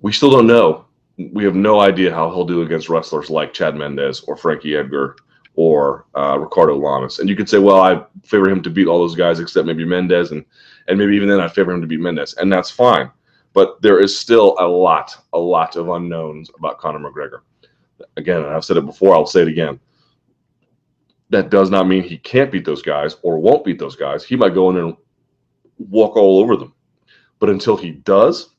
[0.00, 0.86] we still don't know.
[1.32, 5.16] We have no idea how he'll do against wrestlers like Chad Mendes or Frankie Edgar
[5.56, 7.18] or uh, Ricardo Lamas.
[7.18, 9.84] And you could say, well, I favor him to beat all those guys except maybe
[9.84, 10.44] Mendes, and
[10.86, 13.10] and maybe even then I favor him to beat Mendes, and that's fine.
[13.54, 17.40] But there is still a lot, a lot of unknowns about Conor McGregor.
[18.16, 19.80] Again, I've said it before, I'll say it again.
[21.30, 24.24] That does not mean he can't beat those guys or won't beat those guys.
[24.24, 24.96] He might go in and
[25.78, 26.74] walk all over them.
[27.38, 28.54] But until he does,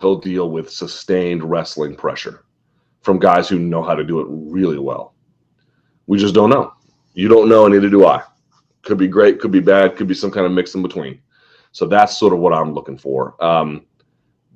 [0.00, 2.44] he'll deal with sustained wrestling pressure
[3.02, 5.14] from guys who know how to do it really well.
[6.06, 6.74] We just don't know.
[7.14, 8.22] You don't know, and neither do I.
[8.82, 11.20] Could be great, could be bad, could be some kind of mix in between.
[11.72, 13.42] So that's sort of what I'm looking for.
[13.42, 13.86] Um,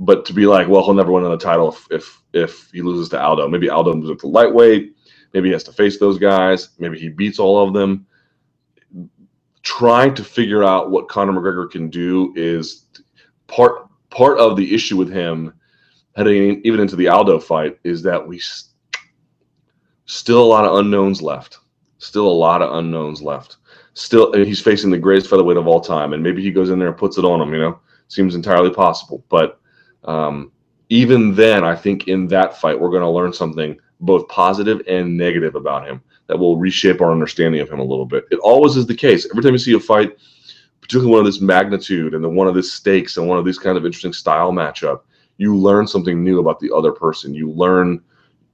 [0.01, 3.09] but to be like, well, he'll never win another title if if, if he loses
[3.11, 3.49] to Aldo.
[3.49, 4.97] Maybe Aldo moves up to lightweight.
[5.33, 6.71] Maybe he has to face those guys.
[6.79, 8.07] Maybe he beats all of them.
[9.63, 12.87] Trying to figure out what Conor McGregor can do is
[13.47, 15.53] part part of the issue with him
[16.17, 18.73] heading even into the Aldo fight is that we st-
[20.07, 21.59] still a lot of unknowns left.
[21.99, 23.57] Still a lot of unknowns left.
[23.95, 26.89] Still, he's facing the greatest featherweight of all time, and maybe he goes in there
[26.89, 27.53] and puts it on him.
[27.53, 29.25] You know, seems entirely possible.
[29.29, 29.61] But
[30.05, 30.53] um,
[30.89, 35.17] even then, I think in that fight we're going to learn something both positive and
[35.17, 38.25] negative about him that will reshape our understanding of him a little bit.
[38.31, 39.27] It always is the case.
[39.31, 40.17] Every time you see a fight,
[40.81, 43.59] particularly one of this magnitude and the one of this stakes and one of these
[43.59, 45.01] kind of interesting style matchup,
[45.39, 47.35] you learn something new about the other person.
[47.35, 48.03] You learn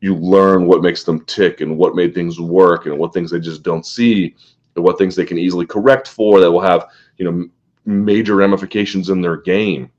[0.00, 3.40] you learn what makes them tick and what made things work and what things they
[3.40, 4.34] just don't see
[4.74, 7.48] and what things they can easily correct for that will have you know
[7.84, 9.90] major ramifications in their game.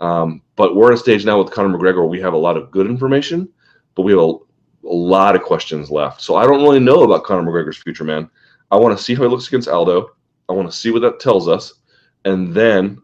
[0.00, 2.56] Um, but we're at a stage now with Conor McGregor where we have a lot
[2.56, 3.48] of good information,
[3.94, 4.32] but we have a,
[4.84, 6.20] a lot of questions left.
[6.20, 8.28] So I don't really know about Conor McGregor's future, man.
[8.70, 10.10] I want to see how he looks against Aldo.
[10.48, 11.74] I want to see what that tells us,
[12.24, 13.00] and then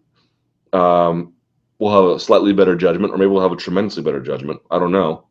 [0.72, 1.33] um,
[1.78, 4.61] we'll have a slightly better judgment, or maybe we'll have a tremendously better judgment.
[4.70, 5.26] I don't know.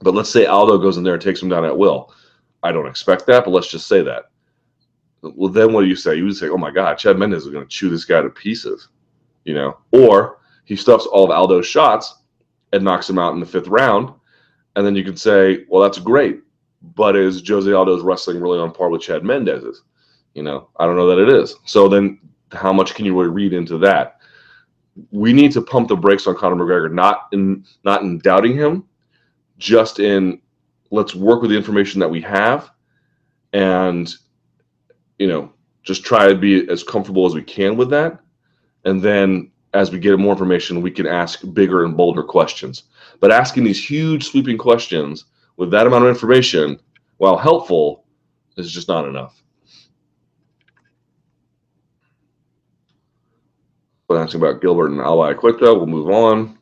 [0.00, 2.12] But let's say Aldo goes in there and takes him down at will.
[2.62, 4.24] I don't expect that, but let's just say that.
[5.22, 6.16] Well, then what do you say?
[6.16, 8.30] You would say, "Oh my God, Chad Mendes is going to chew this guy to
[8.30, 8.88] pieces,"
[9.44, 10.39] you know, or
[10.70, 12.14] he stuffs all of Aldo's shots
[12.72, 14.12] and knocks him out in the fifth round,
[14.76, 16.40] and then you could say, "Well, that's great,"
[16.94, 19.82] but is Jose Aldo's wrestling really on par with Chad Mendes's?
[20.34, 21.56] You know, I don't know that it is.
[21.64, 22.20] So then,
[22.52, 24.20] how much can you really read into that?
[25.10, 28.84] we need to pump the brakes on Conor McGregor, not in not in doubting him,
[29.58, 30.40] just in
[30.90, 32.70] let's work with the information that we have,
[33.52, 34.14] and
[35.18, 35.52] you know
[35.82, 38.20] just try to be as comfortable as we can with that,
[38.84, 42.84] and then as we get more information, we can ask bigger and bolder questions.
[43.20, 46.80] But asking these huge sweeping questions with that amount of information,
[47.18, 48.04] while helpful,
[48.56, 49.40] is just not enough.
[54.18, 55.76] asking about Gilbert and Al Iaquinta.
[55.76, 56.58] We'll move on.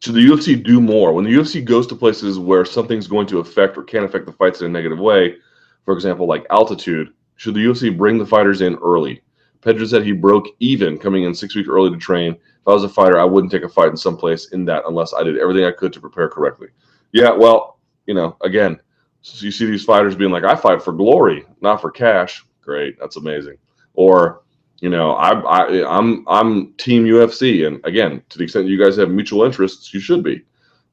[0.00, 1.12] Should the UFC do more?
[1.12, 4.32] When the UFC goes to places where something's going to affect or can affect the
[4.32, 5.36] fights in a negative way,
[5.84, 9.22] for example, like altitude, should the UFC bring the fighters in early?
[9.62, 12.32] Pedro said he broke even coming in six weeks early to train.
[12.32, 14.84] If I was a fighter, I wouldn't take a fight in some place in that
[14.86, 16.68] unless I did everything I could to prepare correctly.
[17.12, 18.80] Yeah, well, you know, again,
[19.22, 22.44] so you see these fighters being like, I fight for glory, not for cash.
[22.60, 22.98] Great.
[22.98, 23.56] That's amazing
[23.94, 24.42] or
[24.80, 28.96] you know I, I i'm i'm team ufc and again to the extent you guys
[28.96, 30.42] have mutual interests you should be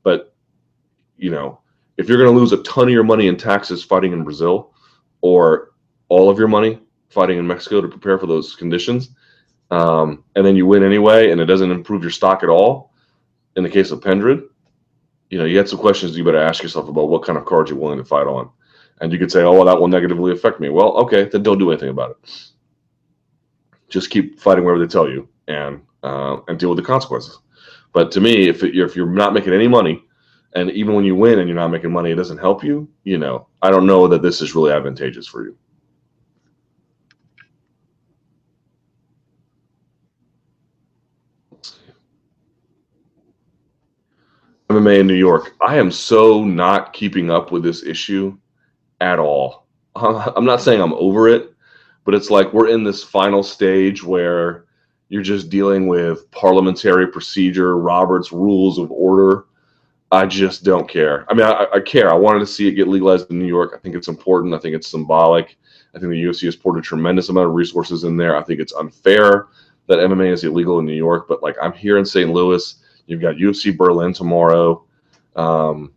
[0.03, 0.33] but
[1.17, 1.59] you know
[1.97, 4.73] if you're going to lose a ton of your money in taxes fighting in brazil
[5.21, 5.71] or
[6.09, 9.09] all of your money fighting in mexico to prepare for those conditions
[9.71, 12.93] um, and then you win anyway and it doesn't improve your stock at all
[13.55, 14.43] in the case of pendred
[15.29, 17.69] you know you had some questions you better ask yourself about what kind of cards
[17.69, 18.49] you're willing to fight on
[19.01, 21.59] and you could say oh well that will negatively affect me well okay then don't
[21.59, 22.49] do anything about it
[23.89, 27.39] just keep fighting wherever they tell you and uh, and deal with the consequences.
[27.91, 30.03] But to me, if it, if you're not making any money,
[30.53, 32.89] and even when you win and you're not making money, it doesn't help you.
[33.03, 35.57] You know, I don't know that this is really advantageous for you.
[44.69, 45.55] MMA in New York.
[45.65, 48.37] I am so not keeping up with this issue
[49.01, 49.65] at all.
[49.95, 51.55] I'm not saying I'm over it,
[52.05, 54.65] but it's like we're in this final stage where
[55.09, 59.45] you're just dealing with parliamentary procedure, Robert's rules of order.
[60.11, 61.25] I just don't care.
[61.29, 62.11] I mean, I, I, care.
[62.11, 63.73] I wanted to see it get legalized in New York.
[63.75, 64.53] I think it's important.
[64.53, 65.57] I think it's symbolic.
[65.95, 68.35] I think the UFC has poured a tremendous amount of resources in there.
[68.37, 69.47] I think it's unfair
[69.87, 72.31] that MMA is illegal in New York, but like I'm here in St.
[72.31, 72.75] Louis.
[73.09, 74.85] You've got UFC Berlin tomorrow.
[75.35, 75.91] Um,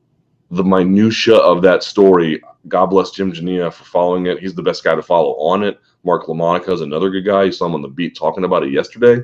[0.50, 2.42] the minutia of that story.
[2.68, 4.38] God bless Jim Genia for following it.
[4.38, 5.78] He's the best guy to follow on it.
[6.04, 7.44] Mark LaMonica is another good guy.
[7.44, 9.22] You saw him on the beat talking about it yesterday.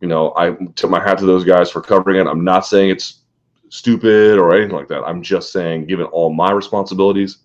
[0.00, 2.28] You know, I tip my hat to those guys for covering it.
[2.28, 3.22] I'm not saying it's
[3.68, 5.02] stupid or anything like that.
[5.04, 7.38] I'm just saying, given all my responsibilities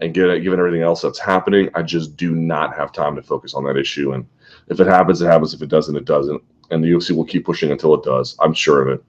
[0.00, 3.54] and given, given everything else that's happening, I just do not have time to focus
[3.54, 4.12] on that issue.
[4.12, 4.26] And
[4.68, 5.54] If it happens, it happens.
[5.54, 6.42] If it doesn't, it doesn't.
[6.70, 8.36] And the UFC will keep pushing until it does.
[8.40, 9.04] I'm sure of it.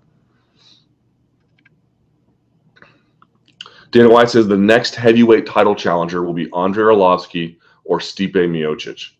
[3.91, 9.11] Dana White says the next heavyweight title challenger will be Andrei Arlovsky or Stipe Miocic.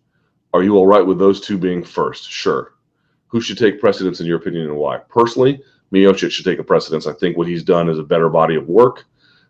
[0.54, 2.30] Are you all right with those two being first?
[2.30, 2.74] Sure.
[3.28, 4.98] Who should take precedence in your opinion and why?
[4.98, 5.62] Personally,
[5.92, 7.08] Miocic should take a precedence.
[7.08, 9.06] I think what he's done is a better body of work.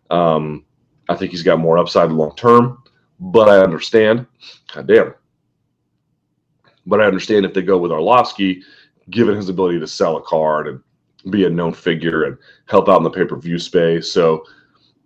[0.10, 0.66] Um,
[1.10, 2.84] I think he's got more upside long term,
[3.20, 4.26] but I understand.
[4.74, 5.14] God damn.
[6.86, 8.62] But I understand if they go with Arlovsky,
[9.10, 12.38] given his ability to sell a card and be a known figure and
[12.68, 14.12] help out in the pay per view space.
[14.12, 14.46] So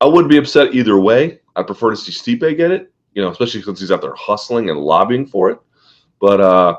[0.01, 1.39] I wouldn't be upset either way.
[1.55, 4.69] I prefer to see Stipe get it, you know, especially since he's out there hustling
[4.69, 5.59] and lobbying for it.
[6.19, 6.77] But uh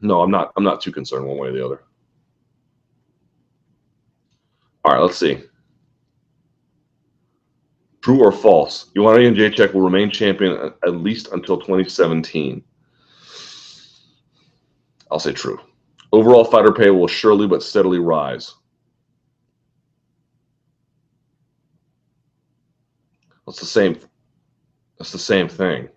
[0.00, 0.52] no, I'm not.
[0.56, 1.82] I'm not too concerned one way or the other.
[4.84, 5.42] All right, let's see.
[8.00, 8.90] True or false?
[8.94, 12.64] You want Joanna Jedrzejczyk will remain champion at least until 2017.
[15.10, 15.60] I'll say true.
[16.12, 18.54] Overall fighter pay will surely but steadily rise.
[23.46, 23.98] That's the same.
[24.98, 25.88] That's the same thing.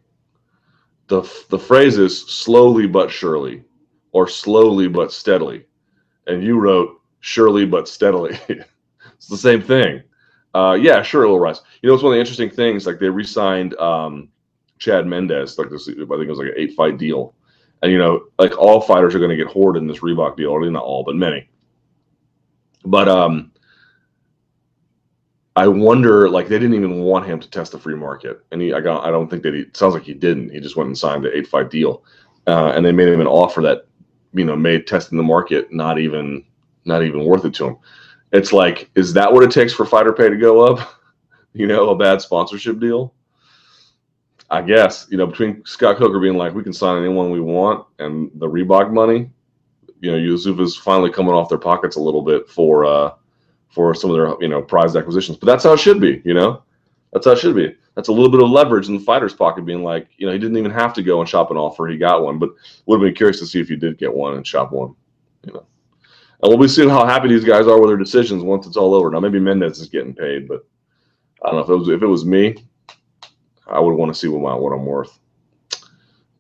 [1.08, 3.64] the The phrase is slowly but surely,
[4.12, 5.66] or slowly but steadily,
[6.28, 8.40] and you wrote surely but steadily.
[8.50, 10.04] it's the same thing.
[10.56, 11.62] Uh, yeah, sure, it will rise.
[11.82, 12.86] You know, it's one of the interesting things.
[12.86, 14.30] Like they re-signed um,
[14.80, 15.88] Chad Mendes, like this.
[15.90, 17.36] I think it was like an eight-fight deal,
[17.84, 20.52] and you know, like all fighters are going to get hoarded in this Reebok deal,
[20.52, 21.50] or not all, but many.
[22.86, 23.52] But um,
[25.58, 28.74] I wonder, like they didn't even want him to test the free market, and he,
[28.74, 29.66] I, got, I don't think that he.
[29.74, 30.52] sounds like he didn't.
[30.52, 32.06] He just went and signed the eight-fight deal,
[32.48, 33.86] uh, and they made him an offer that,
[34.34, 36.46] you know, made testing the market not even,
[36.86, 37.78] not even worth it to him.
[38.32, 41.02] It's like, is that what it takes for fighter pay to go up?
[41.54, 43.14] you know, a bad sponsorship deal.
[44.54, 47.86] I guess you know between Scott Coker being like, we can sign anyone we want,
[48.00, 49.32] and the Reebok money,
[50.00, 52.86] you know, Yusufa's finally coming off their pockets a little bit for.
[52.86, 53.12] uh
[53.74, 55.38] for some of their you know prized acquisitions.
[55.38, 56.22] But that's how it should be.
[56.26, 56.62] You know,
[57.12, 57.76] that's how it should be.
[57.96, 60.38] That's a little bit of leverage in the fighter's pocket, being like, you know, he
[60.38, 62.38] didn't even have to go and shop an offer; he got one.
[62.38, 62.52] But
[62.86, 64.94] would have been curious to see if he did get one and shop one.
[65.46, 65.66] You know,
[66.42, 68.94] and we'll be seeing how happy these guys are with their decisions once it's all
[68.94, 69.10] over.
[69.10, 70.64] Now, maybe Mendes is getting paid, but
[71.44, 72.56] I don't know if it was if it was me,
[73.68, 75.20] I would want to see what my what I'm worth.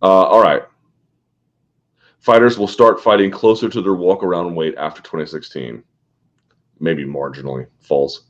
[0.02, 0.64] Uh, all right.
[2.20, 5.84] Fighters will start fighting closer to their walk around weight after 2016
[6.84, 8.24] maybe marginally false.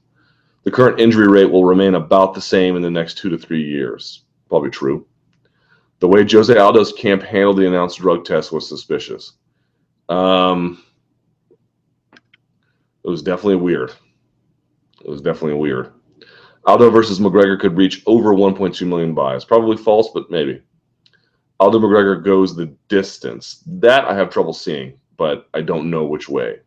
[0.63, 3.63] The current injury rate will remain about the same in the next two to three
[3.63, 4.23] years.
[4.47, 5.05] Probably true.
[5.99, 9.33] The way Jose Aldo's camp handled the announced drug test was suspicious.
[10.09, 10.83] Um,
[12.13, 13.91] it was definitely weird.
[15.03, 15.91] It was definitely weird.
[16.65, 19.43] Aldo versus McGregor could reach over 1.2 million buys.
[19.43, 20.61] Probably false, but maybe.
[21.59, 23.63] Aldo McGregor goes the distance.
[23.65, 26.59] That I have trouble seeing, but I don't know which way.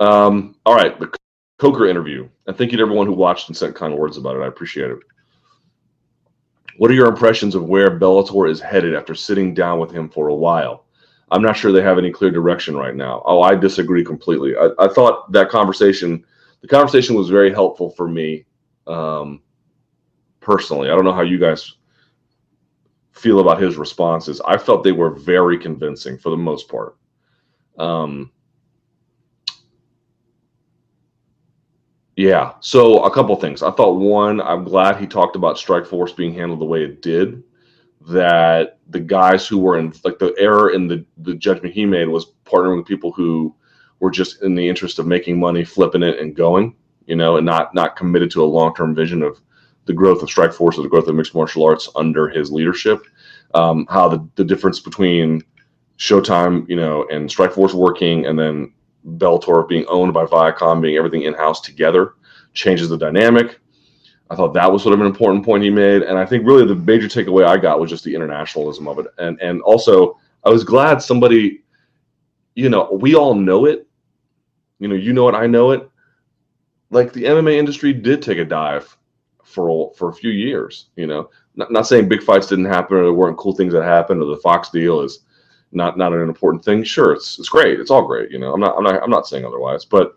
[0.00, 1.12] Um, all right, the
[1.58, 2.28] Coker interview.
[2.46, 4.42] And thank you to everyone who watched and sent kind words about it.
[4.42, 4.98] I appreciate it.
[6.78, 10.28] What are your impressions of where Bellator is headed after sitting down with him for
[10.28, 10.84] a while?
[11.30, 13.22] I'm not sure they have any clear direction right now.
[13.26, 14.56] Oh, I disagree completely.
[14.56, 16.24] I, I thought that conversation,
[16.60, 18.44] the conversation was very helpful for me
[18.86, 19.42] um,
[20.40, 20.90] personally.
[20.90, 21.74] I don't know how you guys
[23.12, 24.40] feel about his responses.
[24.46, 26.96] I felt they were very convincing for the most part.
[27.78, 28.32] Um,
[32.18, 32.54] Yeah.
[32.58, 33.62] So a couple things.
[33.62, 37.44] I thought one, I'm glad he talked about Strikeforce being handled the way it did.
[38.08, 42.08] That the guys who were in like the error in the the judgment he made
[42.08, 43.54] was partnering with people who
[44.00, 46.74] were just in the interest of making money, flipping it, and going.
[47.06, 49.40] You know, and not not committed to a long term vision of
[49.86, 53.02] the growth of Strikeforce or the growth of mixed martial arts under his leadership.
[53.54, 55.42] Um, how the the difference between
[55.98, 58.72] Showtime, you know, and Strikeforce working, and then
[59.16, 62.14] Bellator being owned by Viacom, being everything in house together,
[62.52, 63.58] changes the dynamic.
[64.30, 66.66] I thought that was sort of an important point he made, and I think really
[66.66, 70.50] the major takeaway I got was just the internationalism of it, and and also I
[70.50, 71.62] was glad somebody,
[72.54, 73.87] you know, we all know it,
[74.78, 75.88] you know, you know it, I know it.
[76.90, 78.96] Like the MMA industry did take a dive
[79.42, 81.30] for for a few years, you know.
[81.56, 84.26] Not, not saying big fights didn't happen or there weren't cool things that happened or
[84.26, 85.20] the Fox deal is
[85.72, 86.84] not not an important thing.
[86.84, 87.80] Sure, it's it's great.
[87.80, 88.30] It's all great.
[88.30, 90.16] You know, I'm not I'm not I'm not saying otherwise, but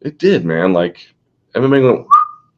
[0.00, 0.72] it did, man.
[0.72, 1.14] Like
[1.54, 2.06] MMA went,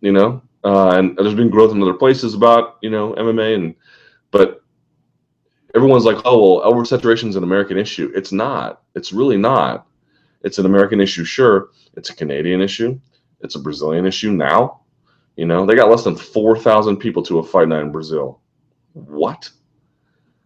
[0.01, 3.74] you know, uh, and there's been growth in other places about you know MMA, and
[4.30, 4.62] but
[5.74, 8.11] everyone's like, oh well, oversaturation is an American issue.
[8.14, 8.82] It's not.
[8.95, 9.87] It's really not.
[10.47, 11.71] It's an American issue, sure.
[11.97, 13.01] It's a Canadian issue.
[13.41, 14.83] It's a Brazilian issue now.
[15.35, 18.41] You know, they got less than four thousand people to a fight night in Brazil.
[18.93, 19.51] What?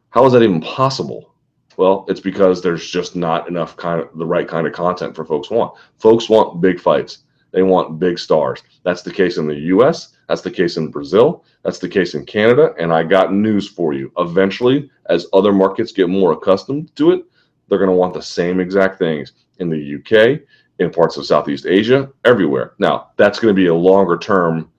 [0.08, 1.34] How is that even possible?
[1.76, 5.26] Well, it's because there's just not enough kind of the right kind of content for
[5.26, 5.76] folks want.
[5.98, 7.18] Folks want big fights.
[7.50, 8.62] They want big stars.
[8.84, 12.24] That's the case in the US, that's the case in Brazil, that's the case in
[12.24, 14.10] Canada, and I got news for you.
[14.16, 17.24] Eventually, as other markets get more accustomed to it,
[17.68, 20.40] they're going to want the same exact things in the UK,
[20.78, 22.74] in parts of Southeast Asia, everywhere.
[22.78, 24.70] Now, that's going to be a longer term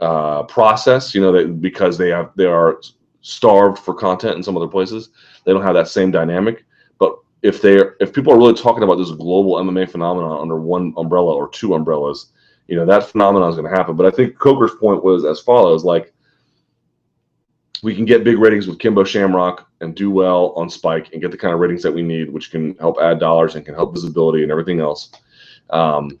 [0.00, 2.80] uh, process, you know, that because they have they are
[3.20, 5.10] starved for content in some other places,
[5.44, 6.64] they don't have that same dynamic.
[6.98, 10.94] But if they if people are really talking about this global MMA phenomenon under one
[10.96, 12.32] umbrella or two umbrellas,
[12.68, 13.96] you know, that phenomenon is going to happen.
[13.96, 16.12] But I think Coker's point was as follows: like
[17.82, 21.30] we can get big ratings with Kimbo Shamrock and do well on Spike and get
[21.30, 23.94] the kind of ratings that we need, which can help add dollars and can help
[23.94, 25.10] visibility and everything else.
[25.70, 26.18] Um,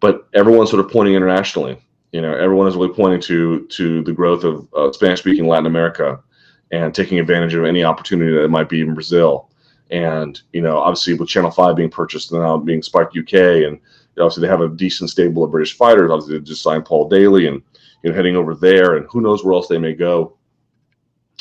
[0.00, 1.78] but everyone's sort of pointing internationally.
[2.12, 6.20] You know, everyone is really pointing to to the growth of uh, Spanish-speaking Latin America
[6.72, 9.50] and taking advantage of any opportunity that might be in Brazil.
[9.90, 13.34] And you know, obviously with Channel Five being purchased and now being Spike UK,
[13.64, 13.80] and
[14.18, 16.10] obviously they have a decent stable of British fighters.
[16.10, 17.62] Obviously, they just signed Paul Daley and
[18.02, 20.36] you know heading over there, and who knows where else they may go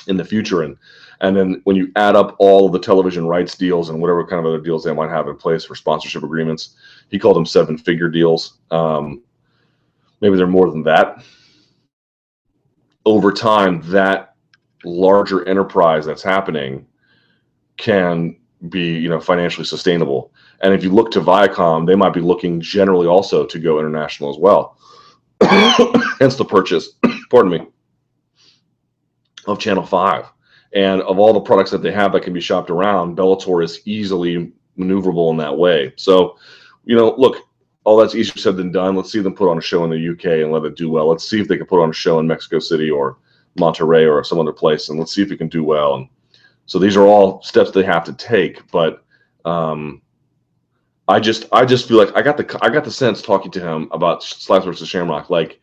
[0.09, 0.63] in the future.
[0.63, 0.75] And
[1.21, 4.39] and then when you add up all of the television rights deals and whatever kind
[4.39, 6.75] of other deals they might have in place for sponsorship agreements,
[7.09, 8.59] he called them seven figure deals.
[8.71, 9.21] Um,
[10.21, 11.23] maybe they're more than that.
[13.05, 14.35] Over time, that
[14.85, 16.85] larger enterprise that's happening
[17.77, 18.37] can
[18.69, 20.33] be you know financially sustainable.
[20.61, 24.29] And if you look to Viacom, they might be looking generally also to go international
[24.29, 24.77] as well.
[26.19, 26.93] Hence the purchase,
[27.29, 27.67] pardon me,
[29.47, 30.25] of Channel 5.
[30.73, 33.81] And of all the products that they have that can be shopped around, Bellator is
[33.85, 35.93] easily maneuverable in that way.
[35.97, 36.37] So,
[36.85, 37.37] you know, look,
[37.83, 38.95] all that's easier said than done.
[38.95, 41.07] Let's see them put on a show in the UK and let it do well.
[41.07, 43.17] Let's see if they can put on a show in Mexico City or
[43.57, 45.95] Monterrey or some other place, and let's see if we can do well.
[45.95, 46.07] And
[46.65, 48.69] so these are all steps they have to take.
[48.71, 49.03] But
[49.45, 50.01] um,
[51.07, 53.59] I just, I just feel like I got the, I got the sense talking to
[53.59, 55.59] him about Slice versus Shamrock, like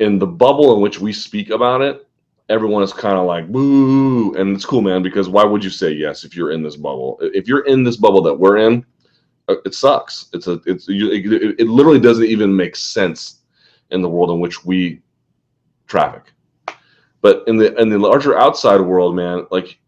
[0.00, 2.05] in the bubble in which we speak about it,
[2.48, 5.90] everyone is kind of like boo and it's cool man because why would you say
[5.90, 7.18] yes if you're in this bubble?
[7.20, 8.84] If you're in this bubble that we're in
[9.48, 10.28] uh, it sucks.
[10.32, 13.42] It's a it's it, it literally doesn't even make sense
[13.90, 15.00] in the world in which we
[15.86, 16.32] traffic.
[17.20, 19.78] But in the in the larger outside world man like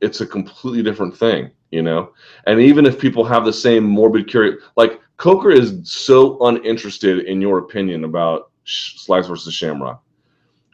[0.00, 2.12] it's a completely different thing you know?
[2.46, 7.40] And even if people have the same morbid curiosity like coker is so uninterested in
[7.40, 10.02] your opinion about slice versus shamrock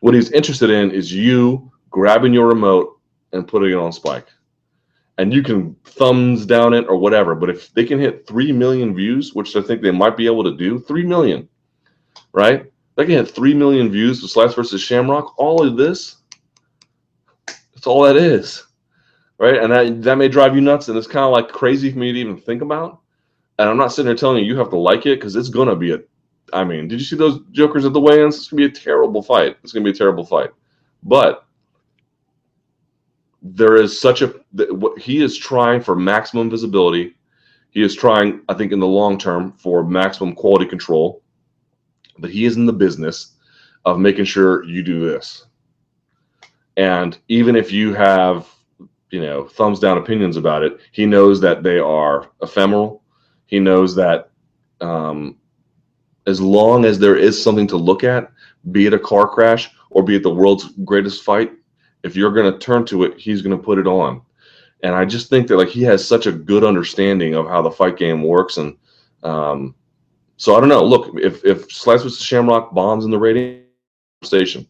[0.07, 3.01] what he's interested in is you grabbing your remote
[3.33, 4.29] and putting it on Spike.
[5.19, 7.35] And you can thumbs down it or whatever.
[7.35, 10.45] But if they can hit 3 million views, which I think they might be able
[10.45, 11.49] to do, 3 million,
[12.33, 12.71] right?
[12.95, 15.35] They can hit 3 million views with Slice versus Shamrock.
[15.39, 16.19] All of this,
[17.75, 18.63] that's all that is,
[19.39, 19.61] right?
[19.61, 20.87] And that, that may drive you nuts.
[20.87, 23.01] And it's kind of like crazy for me to even think about.
[23.59, 25.67] And I'm not sitting there telling you you have to like it because it's going
[25.67, 25.99] to be a
[26.53, 28.37] I mean, did you see those jokers at the weigh-ins?
[28.37, 29.57] It's gonna be a terrible fight.
[29.63, 30.51] It's gonna be a terrible fight.
[31.03, 31.47] But
[33.43, 34.35] there is such a
[34.71, 37.15] what he is trying for maximum visibility.
[37.71, 41.23] He is trying, I think, in the long term for maximum quality control.
[42.19, 43.35] But he is in the business
[43.85, 45.47] of making sure you do this.
[46.77, 48.49] And even if you have,
[49.11, 53.03] you know, thumbs down opinions about it, he knows that they are ephemeral.
[53.47, 54.31] He knows that
[54.81, 55.37] um,
[56.27, 58.31] as long as there is something to look at,
[58.73, 61.53] be it a car crash or be it the world's greatest fight,
[62.03, 64.21] if you're going to turn to it, he's going to put it on.
[64.83, 67.71] And I just think that like he has such a good understanding of how the
[67.71, 68.77] fight game works, and
[69.23, 69.75] um,
[70.37, 70.85] so I don't know.
[70.85, 73.63] Look, if if Slice versus Shamrock bombs in the rating
[74.23, 74.69] station,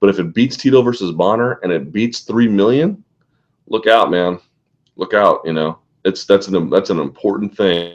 [0.00, 3.02] but if it beats Tito versus Bonnar and it beats three million,
[3.68, 4.40] look out, man,
[4.96, 5.42] look out.
[5.44, 7.94] You know, it's that's an that's an important thing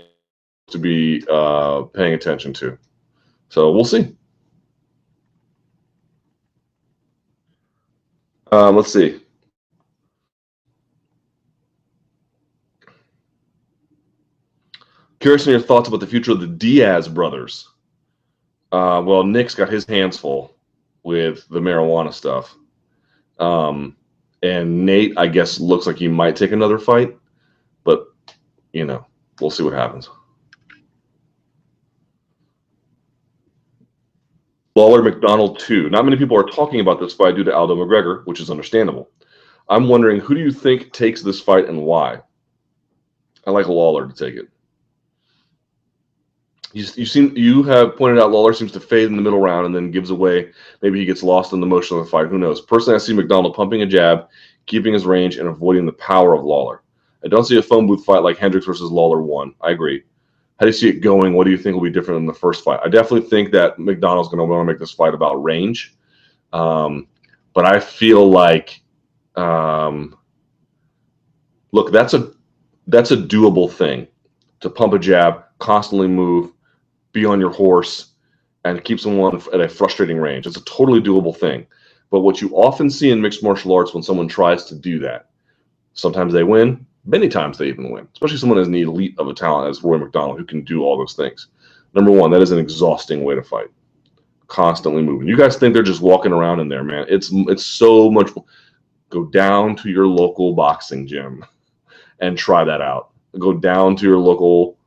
[0.74, 2.78] to be uh, paying attention to.
[3.50, 4.16] So we'll see.
[8.52, 9.22] Um, let's see.
[15.20, 17.70] Curious on your thoughts about the future of the Diaz brothers.
[18.72, 20.54] Uh, well, Nick's got his hands full
[21.04, 22.56] with the marijuana stuff.
[23.40, 23.96] Um,
[24.42, 27.16] and Nate, I guess, looks like he might take another fight,
[27.84, 28.08] but
[28.74, 29.06] you know,
[29.40, 30.10] we'll see what happens.
[34.76, 35.90] Lawler MacDonald 2.
[35.90, 39.10] Not many people are talking about this fight due to Aldo McGregor, which is understandable.
[39.70, 42.20] I'm wondering who do you think takes this fight and why?
[43.46, 44.50] I like Lawler to take it.
[46.74, 49.68] You, you seem you have pointed out Lawler seems to fade in the middle round
[49.68, 50.52] and then gives away.
[50.82, 52.28] Maybe he gets lost in the motion of the fight.
[52.28, 52.62] Who knows?
[52.62, 54.28] Personally, I see MacDonald pumping a jab,
[54.66, 56.82] keeping his range and avoiding the power of Lawler.
[57.24, 59.54] I don't see a phone booth fight like Hendricks versus Lawler one.
[59.62, 60.04] I agree.
[60.60, 61.34] How do you see it going?
[61.34, 62.80] What do you think will be different in the first fight?
[62.84, 65.96] I definitely think that MacDonald's going to want to make this fight about range.
[66.52, 67.08] Um,
[67.54, 68.82] but I feel like,
[69.36, 70.18] um,
[71.72, 72.32] look, that's a
[72.88, 74.08] that's a doable thing
[74.60, 76.52] to pump a jab, constantly move,
[77.12, 78.14] be on your horse,
[78.66, 80.48] and keep someone at a frustrating range.
[80.48, 81.66] It's a totally doable thing.
[82.10, 85.30] But what you often see in mixed martial arts when someone tries to do that,
[85.94, 89.34] sometimes they win, many times they even win, especially someone as an elite of a
[89.34, 91.48] talent as Rory MacDonald, who can do all those things.
[91.94, 93.68] Number one, that is an exhausting way to fight.
[94.48, 95.28] Constantly moving.
[95.28, 97.06] You guys think they're just walking around in there, man.
[97.10, 98.30] It's it's so much
[99.10, 101.46] go down to your local boxing gym
[102.20, 103.12] and try that out.
[103.40, 104.78] Go down to your local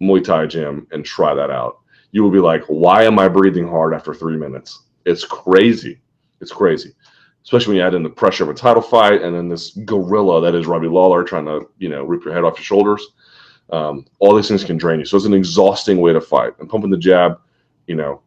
[0.00, 1.78] Muay Thai gym and try that out.
[2.12, 4.84] You will be like, why am I breathing hard after three minutes?
[5.04, 6.00] It's crazy.
[6.40, 6.94] It's crazy
[7.44, 10.40] especially when you add in the pressure of a title fight and then this gorilla
[10.40, 13.06] that is Robbie Lawler trying to, you know, rip your head off your shoulders.
[13.70, 15.06] Um, all these things can drain you.
[15.06, 16.52] So it's an exhausting way to fight.
[16.58, 17.40] And pumping the jab,
[17.86, 18.20] you know,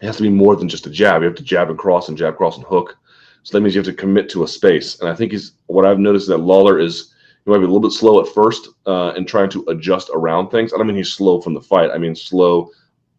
[0.00, 1.22] it has to be more than just a jab.
[1.22, 2.96] You have to jab and cross and jab, cross and hook.
[3.42, 5.00] So that means you have to commit to a space.
[5.00, 7.80] And I think he's what I've noticed that Lawler is he might be a little
[7.80, 10.72] bit slow at first uh, in trying to adjust around things.
[10.72, 11.90] I don't mean he's slow from the fight.
[11.90, 12.70] I mean slow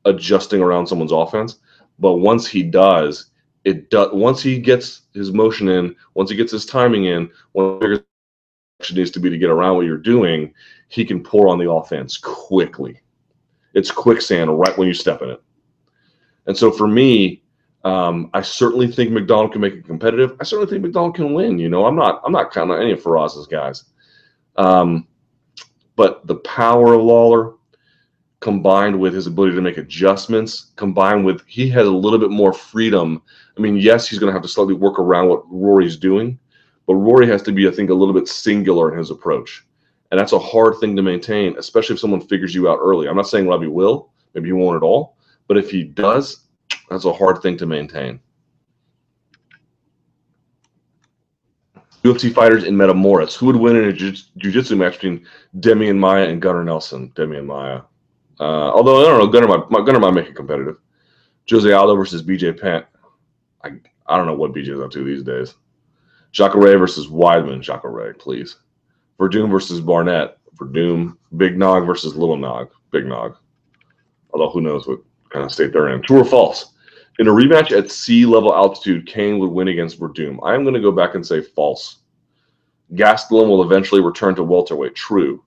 [0.06, 1.60] adjusting around someone's offense.
[2.00, 3.32] But once he does,
[3.68, 8.02] it does once he gets his motion in, once he gets his timing in, one
[8.80, 10.54] action needs to be to get around what you're doing,
[10.88, 13.02] he can pour on the offense quickly.
[13.74, 15.42] It's quicksand right when you step in it.
[16.46, 17.44] And so for me,
[17.84, 20.38] um, I certainly think MacDonald can make it competitive.
[20.40, 21.60] I certainly think MacDonald can win.
[21.60, 23.84] You know, I'm not I'm not counting on any of Firas's guys.
[24.56, 25.10] Um,
[25.98, 27.56] but the power of Lawler,
[28.40, 32.54] combined with his ability to make adjustments, combined with he has a little bit more
[32.54, 33.22] freedom.
[33.58, 36.40] I mean, yes, he's going to have to slightly work around what Rory's doing,
[36.86, 39.66] but Rory has to be, I think, a little bit singular in his approach.
[40.12, 43.08] And that's a hard thing to maintain, especially if someone figures you out early.
[43.08, 45.18] I'm not saying Robbie will, maybe he won't at all,
[45.48, 46.46] but if he does,
[46.90, 48.20] that's a hard thing to maintain.
[52.04, 53.36] UFC fighters in Metamoris.
[53.36, 55.26] Who would win in a jiu-jitsu match between
[55.60, 57.12] Demian Maia and Gunnar Nelson?
[57.16, 57.82] Demian Maia.
[58.40, 60.78] Uh, although I don't know, Gunnar might, Gunnar might make it competitive.
[61.50, 62.84] Jose Aldo versus BJ Penn.
[63.64, 63.72] I
[64.06, 65.56] I don't know what BJ's up to these days.
[66.32, 67.62] Jacare versus Weidman.
[67.62, 68.58] Jacare, please.
[69.20, 70.38] Werdum versus Barnett.
[70.58, 71.18] Werdum.
[71.36, 72.70] Big Nog versus Little Nog.
[72.92, 73.38] Big Nog.
[74.32, 76.02] Although who knows what kind of state they're in.
[76.02, 76.74] True or false?
[77.20, 80.38] In a rematch at sea level altitude, Cain would win against Werdum.
[80.44, 81.98] I'm going to go back and say false.
[82.94, 84.96] Gastelum will eventually return to welterweight.
[84.96, 85.44] True.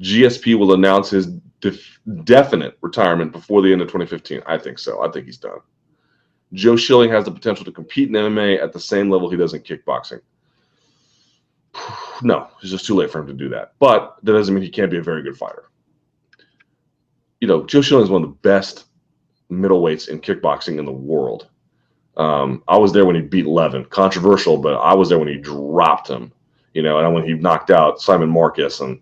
[0.00, 1.26] GSP will announce his
[1.60, 4.42] def- definite retirement before the end of 2015.
[4.46, 5.02] I think so.
[5.02, 5.58] I think he's done.
[6.52, 9.54] Joe Schilling has the potential to compete in MMA at the same level he does
[9.54, 10.20] in kickboxing.
[12.22, 13.72] No, it's just too late for him to do that.
[13.78, 15.70] But that doesn't mean he can't be a very good fighter.
[17.40, 18.88] You know, Joe Schilling is one of the best
[19.50, 21.48] middleweights in kickboxing in the world.
[22.18, 23.86] Um, I was there when he beat Levin.
[23.86, 26.30] Controversial, but I was there when he dropped him.
[26.74, 29.00] You know, and when he knocked out Simon Marcus and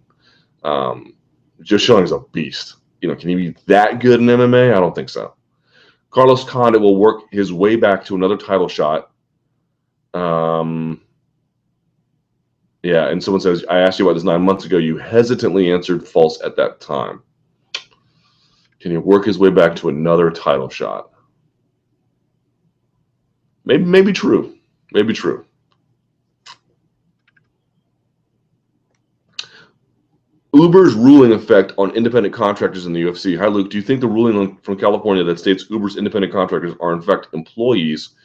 [0.65, 1.15] um,
[1.63, 2.77] Joe Schilling is a beast.
[3.01, 4.75] You know, can he be that good in MMA?
[4.75, 5.35] I don't think so.
[6.11, 9.11] Carlos Condit will work his way back to another title shot.
[10.15, 11.03] Um,
[12.83, 14.79] yeah, and someone says, I asked you about this nine months ago.
[14.79, 17.23] You hesitantly answered false at that time.
[18.81, 21.11] Can he work his way back to another title shot?
[23.65, 24.57] Maybe, maybe true.
[24.93, 25.45] Maybe true.
[30.59, 33.39] Uber's ruling effect on independent contractors in the UFC.
[33.39, 33.71] Hi, Luke.
[33.71, 37.29] Do you think the ruling from California that states Uber's independent contractors are in fact
[37.33, 38.17] employees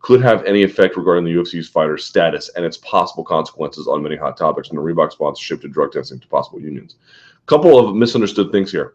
[0.00, 4.16] could have any effect regarding the UFC's fighter status and its possible consequences on many
[4.16, 6.96] hot topics, from the Reebok sponsorship to drug testing to possible unions?
[7.42, 8.92] A couple of misunderstood things here.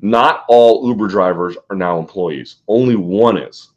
[0.00, 2.62] Not all Uber drivers are now employees.
[2.66, 3.72] Only one is,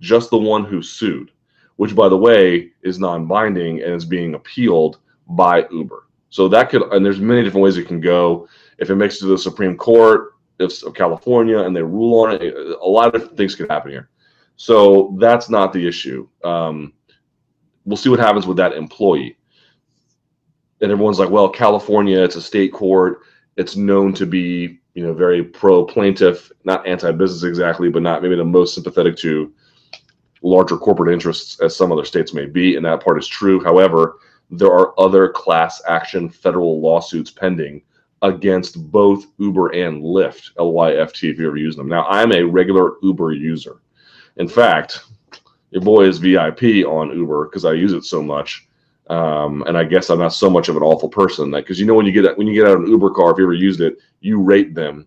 [0.00, 1.30] just the one who sued,
[1.76, 6.05] which, by the way, is non-binding and is being appealed by Uber.
[6.30, 8.48] So that could, and there's many different ways it can go.
[8.78, 12.32] If it makes it to the Supreme Court if, of California and they rule on
[12.32, 14.10] it, a lot of things could happen here.
[14.56, 16.28] So that's not the issue.
[16.42, 16.92] Um,
[17.84, 19.36] we'll see what happens with that employee.
[20.80, 23.20] And everyone's like, well, California, it's a state court.
[23.56, 28.22] It's known to be, you know, very pro plaintiff, not anti business exactly, but not
[28.22, 29.52] maybe the most sympathetic to
[30.42, 32.76] larger corporate interests as some other states may be.
[32.76, 33.62] And that part is true.
[33.62, 34.16] However,
[34.50, 37.82] there are other class action federal lawsuits pending
[38.22, 41.88] against both Uber and Lyft, L Y F T, if you ever use them.
[41.88, 43.80] Now, I'm a regular Uber user.
[44.36, 45.00] In fact,
[45.70, 48.66] your boy is VIP on Uber because I use it so much.
[49.08, 51.86] Um, and I guess I'm not so much of an awful person that because you
[51.86, 53.80] know when you get when you get out an Uber car, if you ever used
[53.80, 55.06] it, you rate them,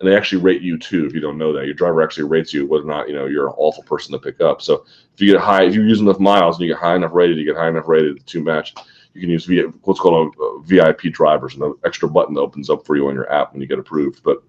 [0.00, 1.06] and they actually rate you too.
[1.06, 3.26] If you don't know that, your driver actually rates you whether or not you know
[3.26, 4.62] you're an awful person to pick up.
[4.62, 4.84] So
[5.14, 7.38] if you get high, if you use enough miles and you get high enough rated,
[7.38, 8.74] you get high enough rated to match.
[9.12, 9.48] You can use
[9.82, 13.08] what's called a, a VIP drivers, and an extra button that opens up for you
[13.08, 14.22] on your app when you get approved.
[14.24, 14.42] But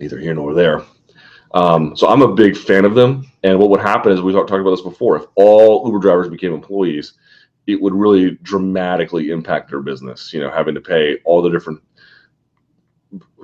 [0.00, 0.82] neither here nor there.
[1.54, 3.30] Um, so I'm a big fan of them.
[3.42, 5.16] And what would happen is we talked, talked about this before.
[5.16, 7.14] If all Uber drivers became employees,
[7.66, 10.32] it would really dramatically impact their business.
[10.32, 11.80] You know, having to pay all the different,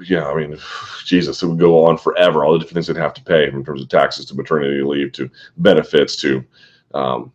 [0.02, 0.58] yeah, I mean,
[1.04, 2.44] Jesus, it would go on forever.
[2.44, 5.12] All the different things they'd have to pay in terms of taxes to maternity leave
[5.12, 6.44] to benefits to,
[6.94, 7.32] um,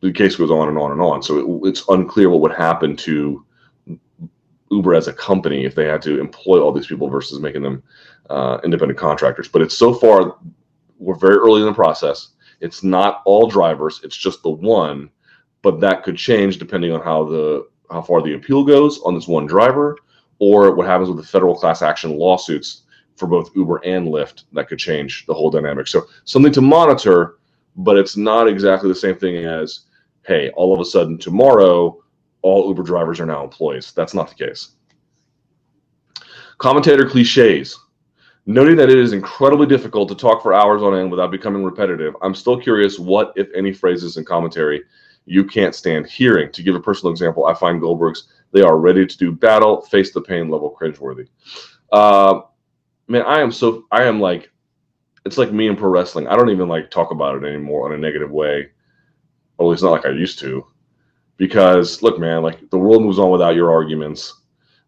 [0.00, 1.22] the case goes on and on and on.
[1.22, 3.44] So it, it's unclear what would happen to
[4.70, 7.82] Uber as a company if they had to employ all these people versus making them
[8.30, 9.48] uh, independent contractors.
[9.48, 10.36] But it's so far,
[10.98, 12.28] we're very early in the process.
[12.60, 15.10] It's not all drivers, it's just the one,
[15.62, 19.28] but that could change depending on how the how far the appeal goes on this
[19.28, 19.96] one driver,
[20.38, 22.82] or what happens with the federal class action lawsuits
[23.16, 24.44] for both Uber and Lyft.
[24.52, 25.86] That could change the whole dynamic.
[25.86, 27.38] So something to monitor,
[27.76, 29.80] but it's not exactly the same thing as,
[30.26, 32.02] hey, all of a sudden tomorrow,
[32.42, 33.92] all Uber drivers are now employees.
[33.92, 34.70] That's not the case.
[36.58, 37.78] Commentator cliches.
[38.48, 42.14] Noting that it is incredibly difficult to talk for hours on end without becoming repetitive,
[42.22, 44.84] I'm still curious what, if any, phrases in commentary
[45.26, 46.50] you can't stand hearing.
[46.52, 50.12] To give a personal example, I find Goldberg's "They are ready to do battle, face
[50.12, 51.28] the pain" level cringeworthy.
[51.92, 52.42] Uh,
[53.08, 54.50] man, I am so I am like,
[55.24, 56.28] it's like me and pro wrestling.
[56.28, 58.68] I don't even like talk about it anymore in a negative way.
[59.58, 60.66] At least not like I used to,
[61.36, 64.42] because look, man, like the world moves on without your arguments.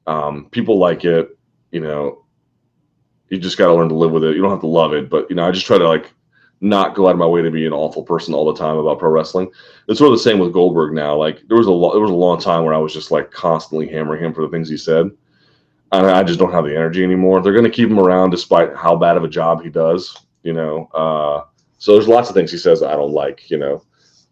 [0.07, 1.36] Um, people like it,
[1.70, 2.24] you know
[3.28, 4.34] you just got to learn to live with it.
[4.36, 6.12] You don't have to love it, but you know, I just try to like
[6.61, 8.98] not go out of my way to be an awful person all the time about
[8.98, 9.50] pro wrestling.
[9.88, 11.16] It's sort of the same with Goldberg now.
[11.16, 13.30] Like there was a lo- there was a long time where I was just like
[13.30, 15.11] constantly hammering him for the things he said.
[15.92, 17.40] And I just don't have the energy anymore.
[17.40, 20.52] They're going to keep him around despite how bad of a job he does, you
[20.52, 20.86] know.
[20.92, 21.44] Uh,
[21.78, 23.82] so there's lots of things he says I don't like, you know.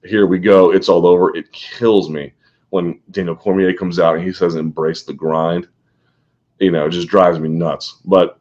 [0.04, 1.34] Here we go, it's all over.
[1.34, 2.32] It kills me
[2.70, 5.66] when Daniel Cormier comes out and he says embrace the grind.
[6.58, 8.00] You know, it just drives me nuts.
[8.04, 8.38] But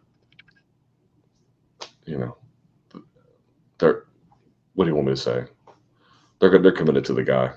[2.05, 2.37] you know,
[3.77, 4.05] they're
[4.73, 5.45] what do you want me to say?
[6.39, 7.53] They're they're committed to the guy.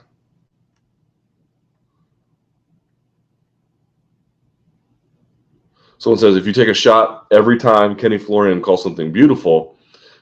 [5.99, 9.77] Someone says if you take a shot every time Kenny Florian calls something beautiful,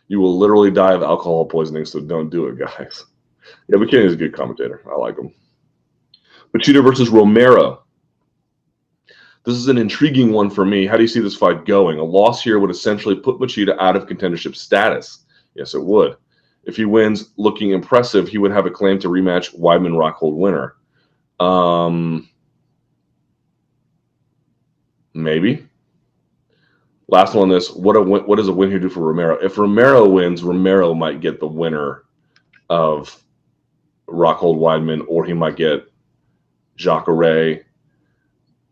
[0.08, 1.84] you will literally die of alcohol poisoning.
[1.84, 3.04] So don't do it, guys.
[3.68, 4.82] Yeah, but Kenny's a good commentator.
[4.90, 5.32] I like him.
[6.52, 7.84] Machida versus Romero.
[9.44, 10.84] This is an intriguing one for me.
[10.84, 12.00] How do you see this fight going?
[12.00, 15.25] A loss here would essentially put Machida out of contendership status.
[15.56, 16.16] Yes, it would.
[16.64, 20.76] If he wins looking impressive, he would have a claim to rematch Weidman Rockhold winner.
[21.38, 22.28] Um,
[25.14, 25.66] maybe.
[27.08, 27.70] Last one on this.
[27.70, 29.36] What a what does a win here do for Romero?
[29.36, 32.02] If Romero wins, Romero might get the winner
[32.68, 33.16] of
[34.08, 35.88] Rockhold Weidman, or he might get
[36.76, 37.66] Jacare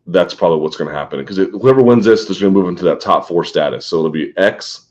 [0.07, 2.85] that's probably what's going to happen because whoever wins this is going to move into
[2.85, 3.87] that top four status.
[3.87, 4.89] So it'll be X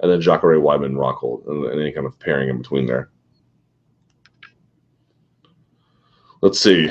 [0.00, 3.10] and then Jacare Weidman Rockhold and, and any kind of pairing in between there.
[6.42, 6.90] Let's see.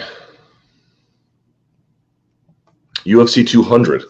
[3.06, 4.04] UFC 200.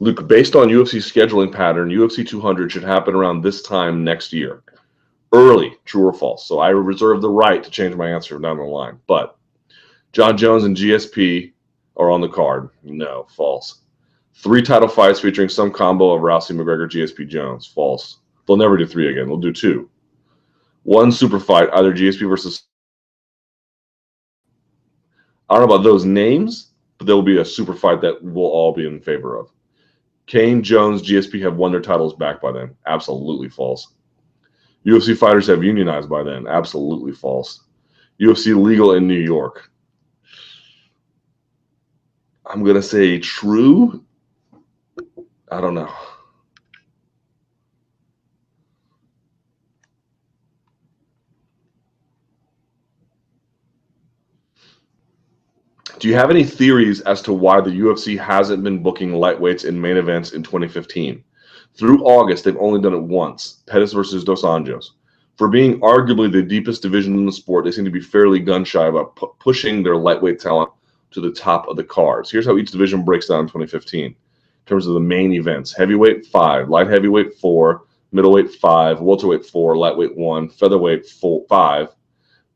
[0.00, 4.62] Luke, based on UFC scheduling pattern, UFC 200 should happen around this time next year.
[5.32, 6.46] Early, true or false?
[6.46, 9.00] So I reserve the right to change my answer down the line.
[9.06, 9.36] But
[10.12, 11.52] Jon Jones and GSP
[11.96, 12.68] are on the card.
[12.82, 13.80] No, false.
[14.34, 17.66] Three title fights featuring some combo of Rousey, McGregor, GSP, Jones.
[17.66, 18.18] False.
[18.46, 19.26] They'll never do three again.
[19.26, 19.90] They'll do two.
[20.82, 22.64] One super fight, either GSP versus.
[25.48, 28.44] I don't know about those names, but there will be a super fight that we'll
[28.46, 29.50] all be in favor of.
[30.26, 32.74] Cain, Jones, GSP have won their titles back by then.
[32.86, 33.94] Absolutely false.
[34.86, 36.46] UFC fighters have unionized by then.
[36.46, 37.64] Absolutely false.
[38.20, 39.70] UFC legal in New York.
[42.46, 44.04] I'm going to say true.
[45.50, 45.92] I don't know.
[56.04, 59.80] Do you have any theories as to why the UFC hasn't been booking lightweights in
[59.80, 61.24] main events in 2015?
[61.78, 64.84] Through August, they've only done it once Pettis versus Dos Anjos.
[65.38, 68.66] For being arguably the deepest division in the sport, they seem to be fairly gun
[68.66, 70.68] shy about pu- pushing their lightweight talent
[71.12, 72.30] to the top of the cards.
[72.30, 74.14] Here's how each division breaks down in 2015 in
[74.66, 80.14] terms of the main events heavyweight, five, light heavyweight, four, middleweight five, welterweight four, lightweight
[80.14, 81.88] one, featherweight four, five,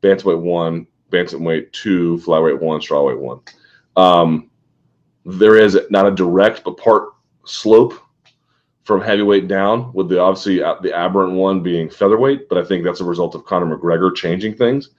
[0.03, 3.39] bantamweight one, bantamweight two, flyweight one, strawweight one.
[3.95, 4.49] Um,
[5.25, 7.09] there is not a direct but part
[7.45, 7.93] slope
[8.83, 12.49] from heavyweight down, with the obviously the aberrant one being featherweight.
[12.49, 14.89] But I think that's a result of Conor McGregor changing things.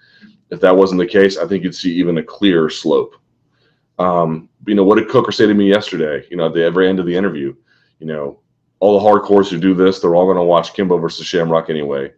[0.50, 3.16] If that wasn't the case, I think you'd see even a clear slope.
[3.98, 6.26] Um, you know, what did Coker say to me yesterday?
[6.30, 7.54] You know, at the very end of the interview,
[7.98, 8.40] you know,
[8.80, 12.12] all the hardcores who do this, they're all going to watch Kimbo versus Shamrock anyway.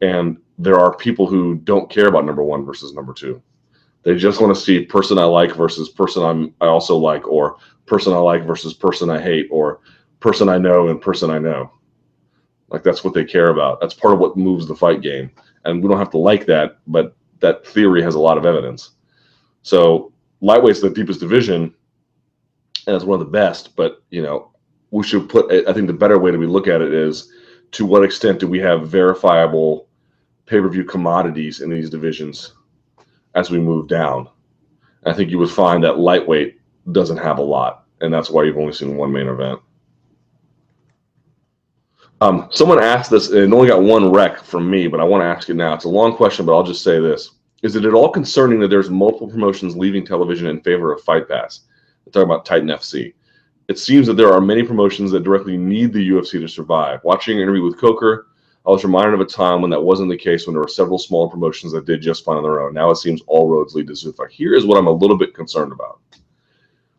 [0.00, 3.42] And there are people who don't care about number one versus number two.
[4.02, 7.56] They just want to see person I like versus person I'm, I also like, or
[7.86, 9.80] person I like versus person I hate, or
[10.20, 11.70] person I know and person I know.
[12.68, 13.80] Like that's what they care about.
[13.80, 15.30] That's part of what moves the fight game.
[15.64, 18.92] And we don't have to like that, but that theory has a lot of evidence.
[19.62, 21.74] So lightweight's the deepest division,
[22.86, 23.74] and it's one of the best.
[23.76, 24.52] But you know,
[24.90, 25.50] we should put.
[25.66, 27.32] I think the better way to we look at it is
[27.72, 29.88] to what extent do we have verifiable
[30.46, 32.54] pay-per-view commodities in these divisions
[33.34, 34.28] as we move down.
[35.06, 36.60] I think you would find that lightweight
[36.92, 39.60] doesn't have a lot, and that's why you've only seen one main event.
[42.20, 45.26] Um, someone asked this, and only got one rec from me, but I want to
[45.26, 45.74] ask it now.
[45.74, 47.32] It's a long question, but I'll just say this:
[47.62, 51.28] Is it at all concerning that there's multiple promotions leaving television in favor of Fight
[51.28, 51.60] Pass?
[52.06, 53.14] I'm talking about Titan FC.
[53.68, 57.00] It seems that there are many promotions that directly need the UFC to survive.
[57.02, 58.28] Watching an interview with Coker,
[58.66, 60.98] I was reminded of a time when that wasn't the case, when there were several
[60.98, 62.72] smaller promotions that did just fine on their own.
[62.72, 64.30] Now it seems all roads lead to Zuffa.
[64.30, 66.00] Here is what I'm a little bit concerned about.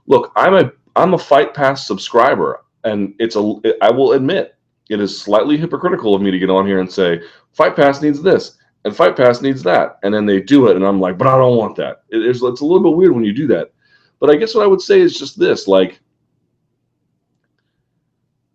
[0.07, 4.55] Look, I'm a I'm a Fight Pass subscriber, and it's a I will admit
[4.89, 7.21] it is slightly hypocritical of me to get on here and say
[7.53, 10.85] Fight Pass needs this and Fight Pass needs that, and then they do it, and
[10.85, 12.03] I'm like, but I don't want that.
[12.09, 13.71] It, it's, it's a little bit weird when you do that.
[14.19, 15.99] But I guess what I would say is just this: like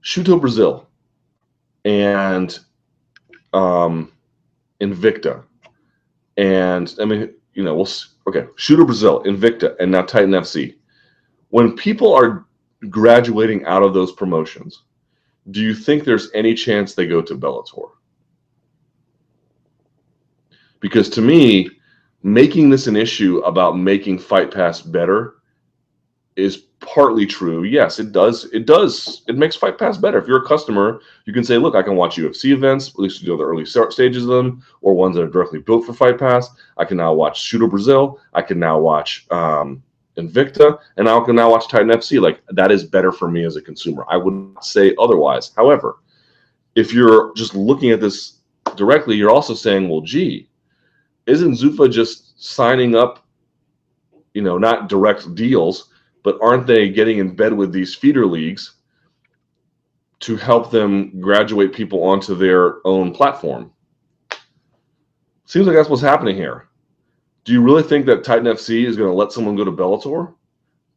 [0.02, 0.88] Chute Brazil
[1.84, 2.56] and
[3.52, 4.12] um,
[4.80, 5.44] Invicta,
[6.36, 7.88] and I mean, you know, we'll
[8.26, 10.76] okay, Chute Brazil, Invicta, and now Titan FC.
[11.48, 12.46] When people are
[12.88, 14.84] graduating out of those promotions,
[15.50, 17.90] do you think there's any chance they go to Bellator?
[20.80, 21.70] Because to me,
[22.22, 25.34] making this an issue about making Fight Pass better
[26.40, 27.64] is partly true.
[27.64, 28.44] Yes, it does.
[28.52, 29.22] It does.
[29.28, 30.18] It makes Fight Pass better.
[30.18, 33.22] If you're a customer, you can say, "Look, I can watch UFC events, at least
[33.22, 36.18] you know the early stages of them, or ones that are directly built for Fight
[36.18, 36.50] Pass.
[36.76, 38.18] I can now watch Chute Brazil.
[38.34, 39.82] I can now watch um,
[40.16, 42.20] Invicta, and I can now watch Titan FC.
[42.20, 44.04] Like that is better for me as a consumer.
[44.08, 45.52] I would not say otherwise.
[45.56, 45.98] However,
[46.74, 48.38] if you're just looking at this
[48.76, 50.48] directly, you're also saying, "Well, gee,
[51.26, 53.26] isn't Zuffa just signing up?"
[54.32, 55.89] You know, not direct deals
[56.22, 58.74] but aren't they getting in bed with these feeder leagues
[60.20, 63.72] to help them graduate people onto their own platform?
[65.46, 66.68] Seems like that's what's happening here.
[67.44, 70.34] Do you really think that Titan FC is going to let someone go to Bellator?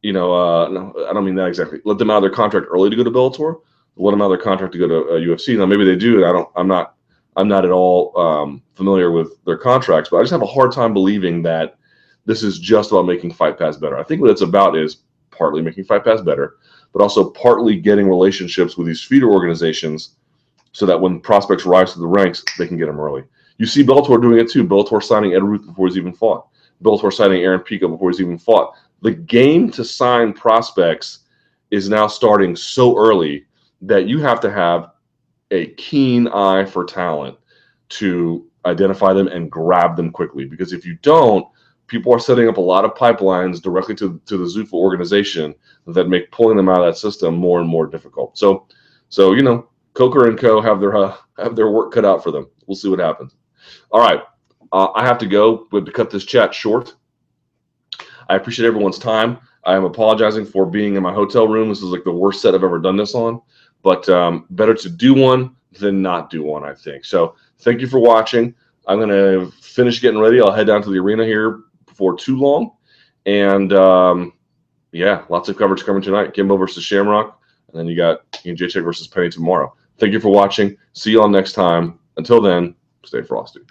[0.01, 1.79] You know, uh, no, I don't mean that exactly.
[1.85, 3.61] Let them out of their contract early to go to Bellator.
[3.95, 5.57] Let them out of their contract to go to uh, UFC.
[5.57, 6.25] Now, maybe they do.
[6.25, 6.49] I don't.
[6.55, 6.95] I'm not.
[7.35, 10.71] I'm not at all um, familiar with their contracts, but I just have a hard
[10.71, 11.77] time believing that
[12.25, 13.97] this is just about making Fight Pass better.
[13.97, 14.97] I think what it's about is
[15.37, 16.57] partly making Fight Pass better,
[16.91, 20.15] but also partly getting relationships with these feeder organizations
[20.71, 23.23] so that when prospects rise to the ranks, they can get them early.
[23.57, 24.63] You see Bellator doing it too.
[24.63, 26.47] Bellator signing Ed Ruth before he's even fought.
[26.83, 28.73] Bellator signing Aaron Pico before he's even fought.
[29.01, 31.19] The game to sign prospects
[31.71, 33.45] is now starting so early
[33.81, 34.91] that you have to have
[35.51, 37.37] a keen eye for talent
[37.89, 40.45] to identify them and grab them quickly.
[40.45, 41.45] Because if you don't,
[41.93, 45.53] people are setting up a lot of pipelines directly to, to the Zuffa organization
[45.85, 48.35] that make pulling them out of that system more and more difficult.
[48.35, 48.67] So,
[49.09, 50.59] so you know, Coker and Co.
[50.59, 52.49] have their uh, have their work cut out for them.
[52.65, 53.35] We'll see what happens.
[53.91, 54.23] All right,
[54.71, 55.67] uh, I have to go.
[55.71, 56.95] We have to cut this chat short.
[58.27, 59.37] I appreciate everyone's time.
[59.63, 61.69] I am apologizing for being in my hotel room.
[61.69, 63.39] This is like the worst set I've ever done this on,
[63.83, 67.05] but um, better to do one than not do one, I think.
[67.05, 68.55] So, thank you for watching.
[68.87, 70.41] I'm to finish getting ready.
[70.41, 71.59] I'll head down to the arena here
[71.93, 72.71] for too long.
[73.25, 74.33] And um,
[74.91, 76.33] yeah, lots of coverage coming tonight.
[76.33, 77.39] Kimbo versus Shamrock.
[77.69, 79.73] And then you got Jedrzejczyk versus Penne tomorrow.
[79.97, 80.77] Thank you for watching.
[80.93, 81.99] See you all next time.
[82.17, 83.61] Until then, stay frosty.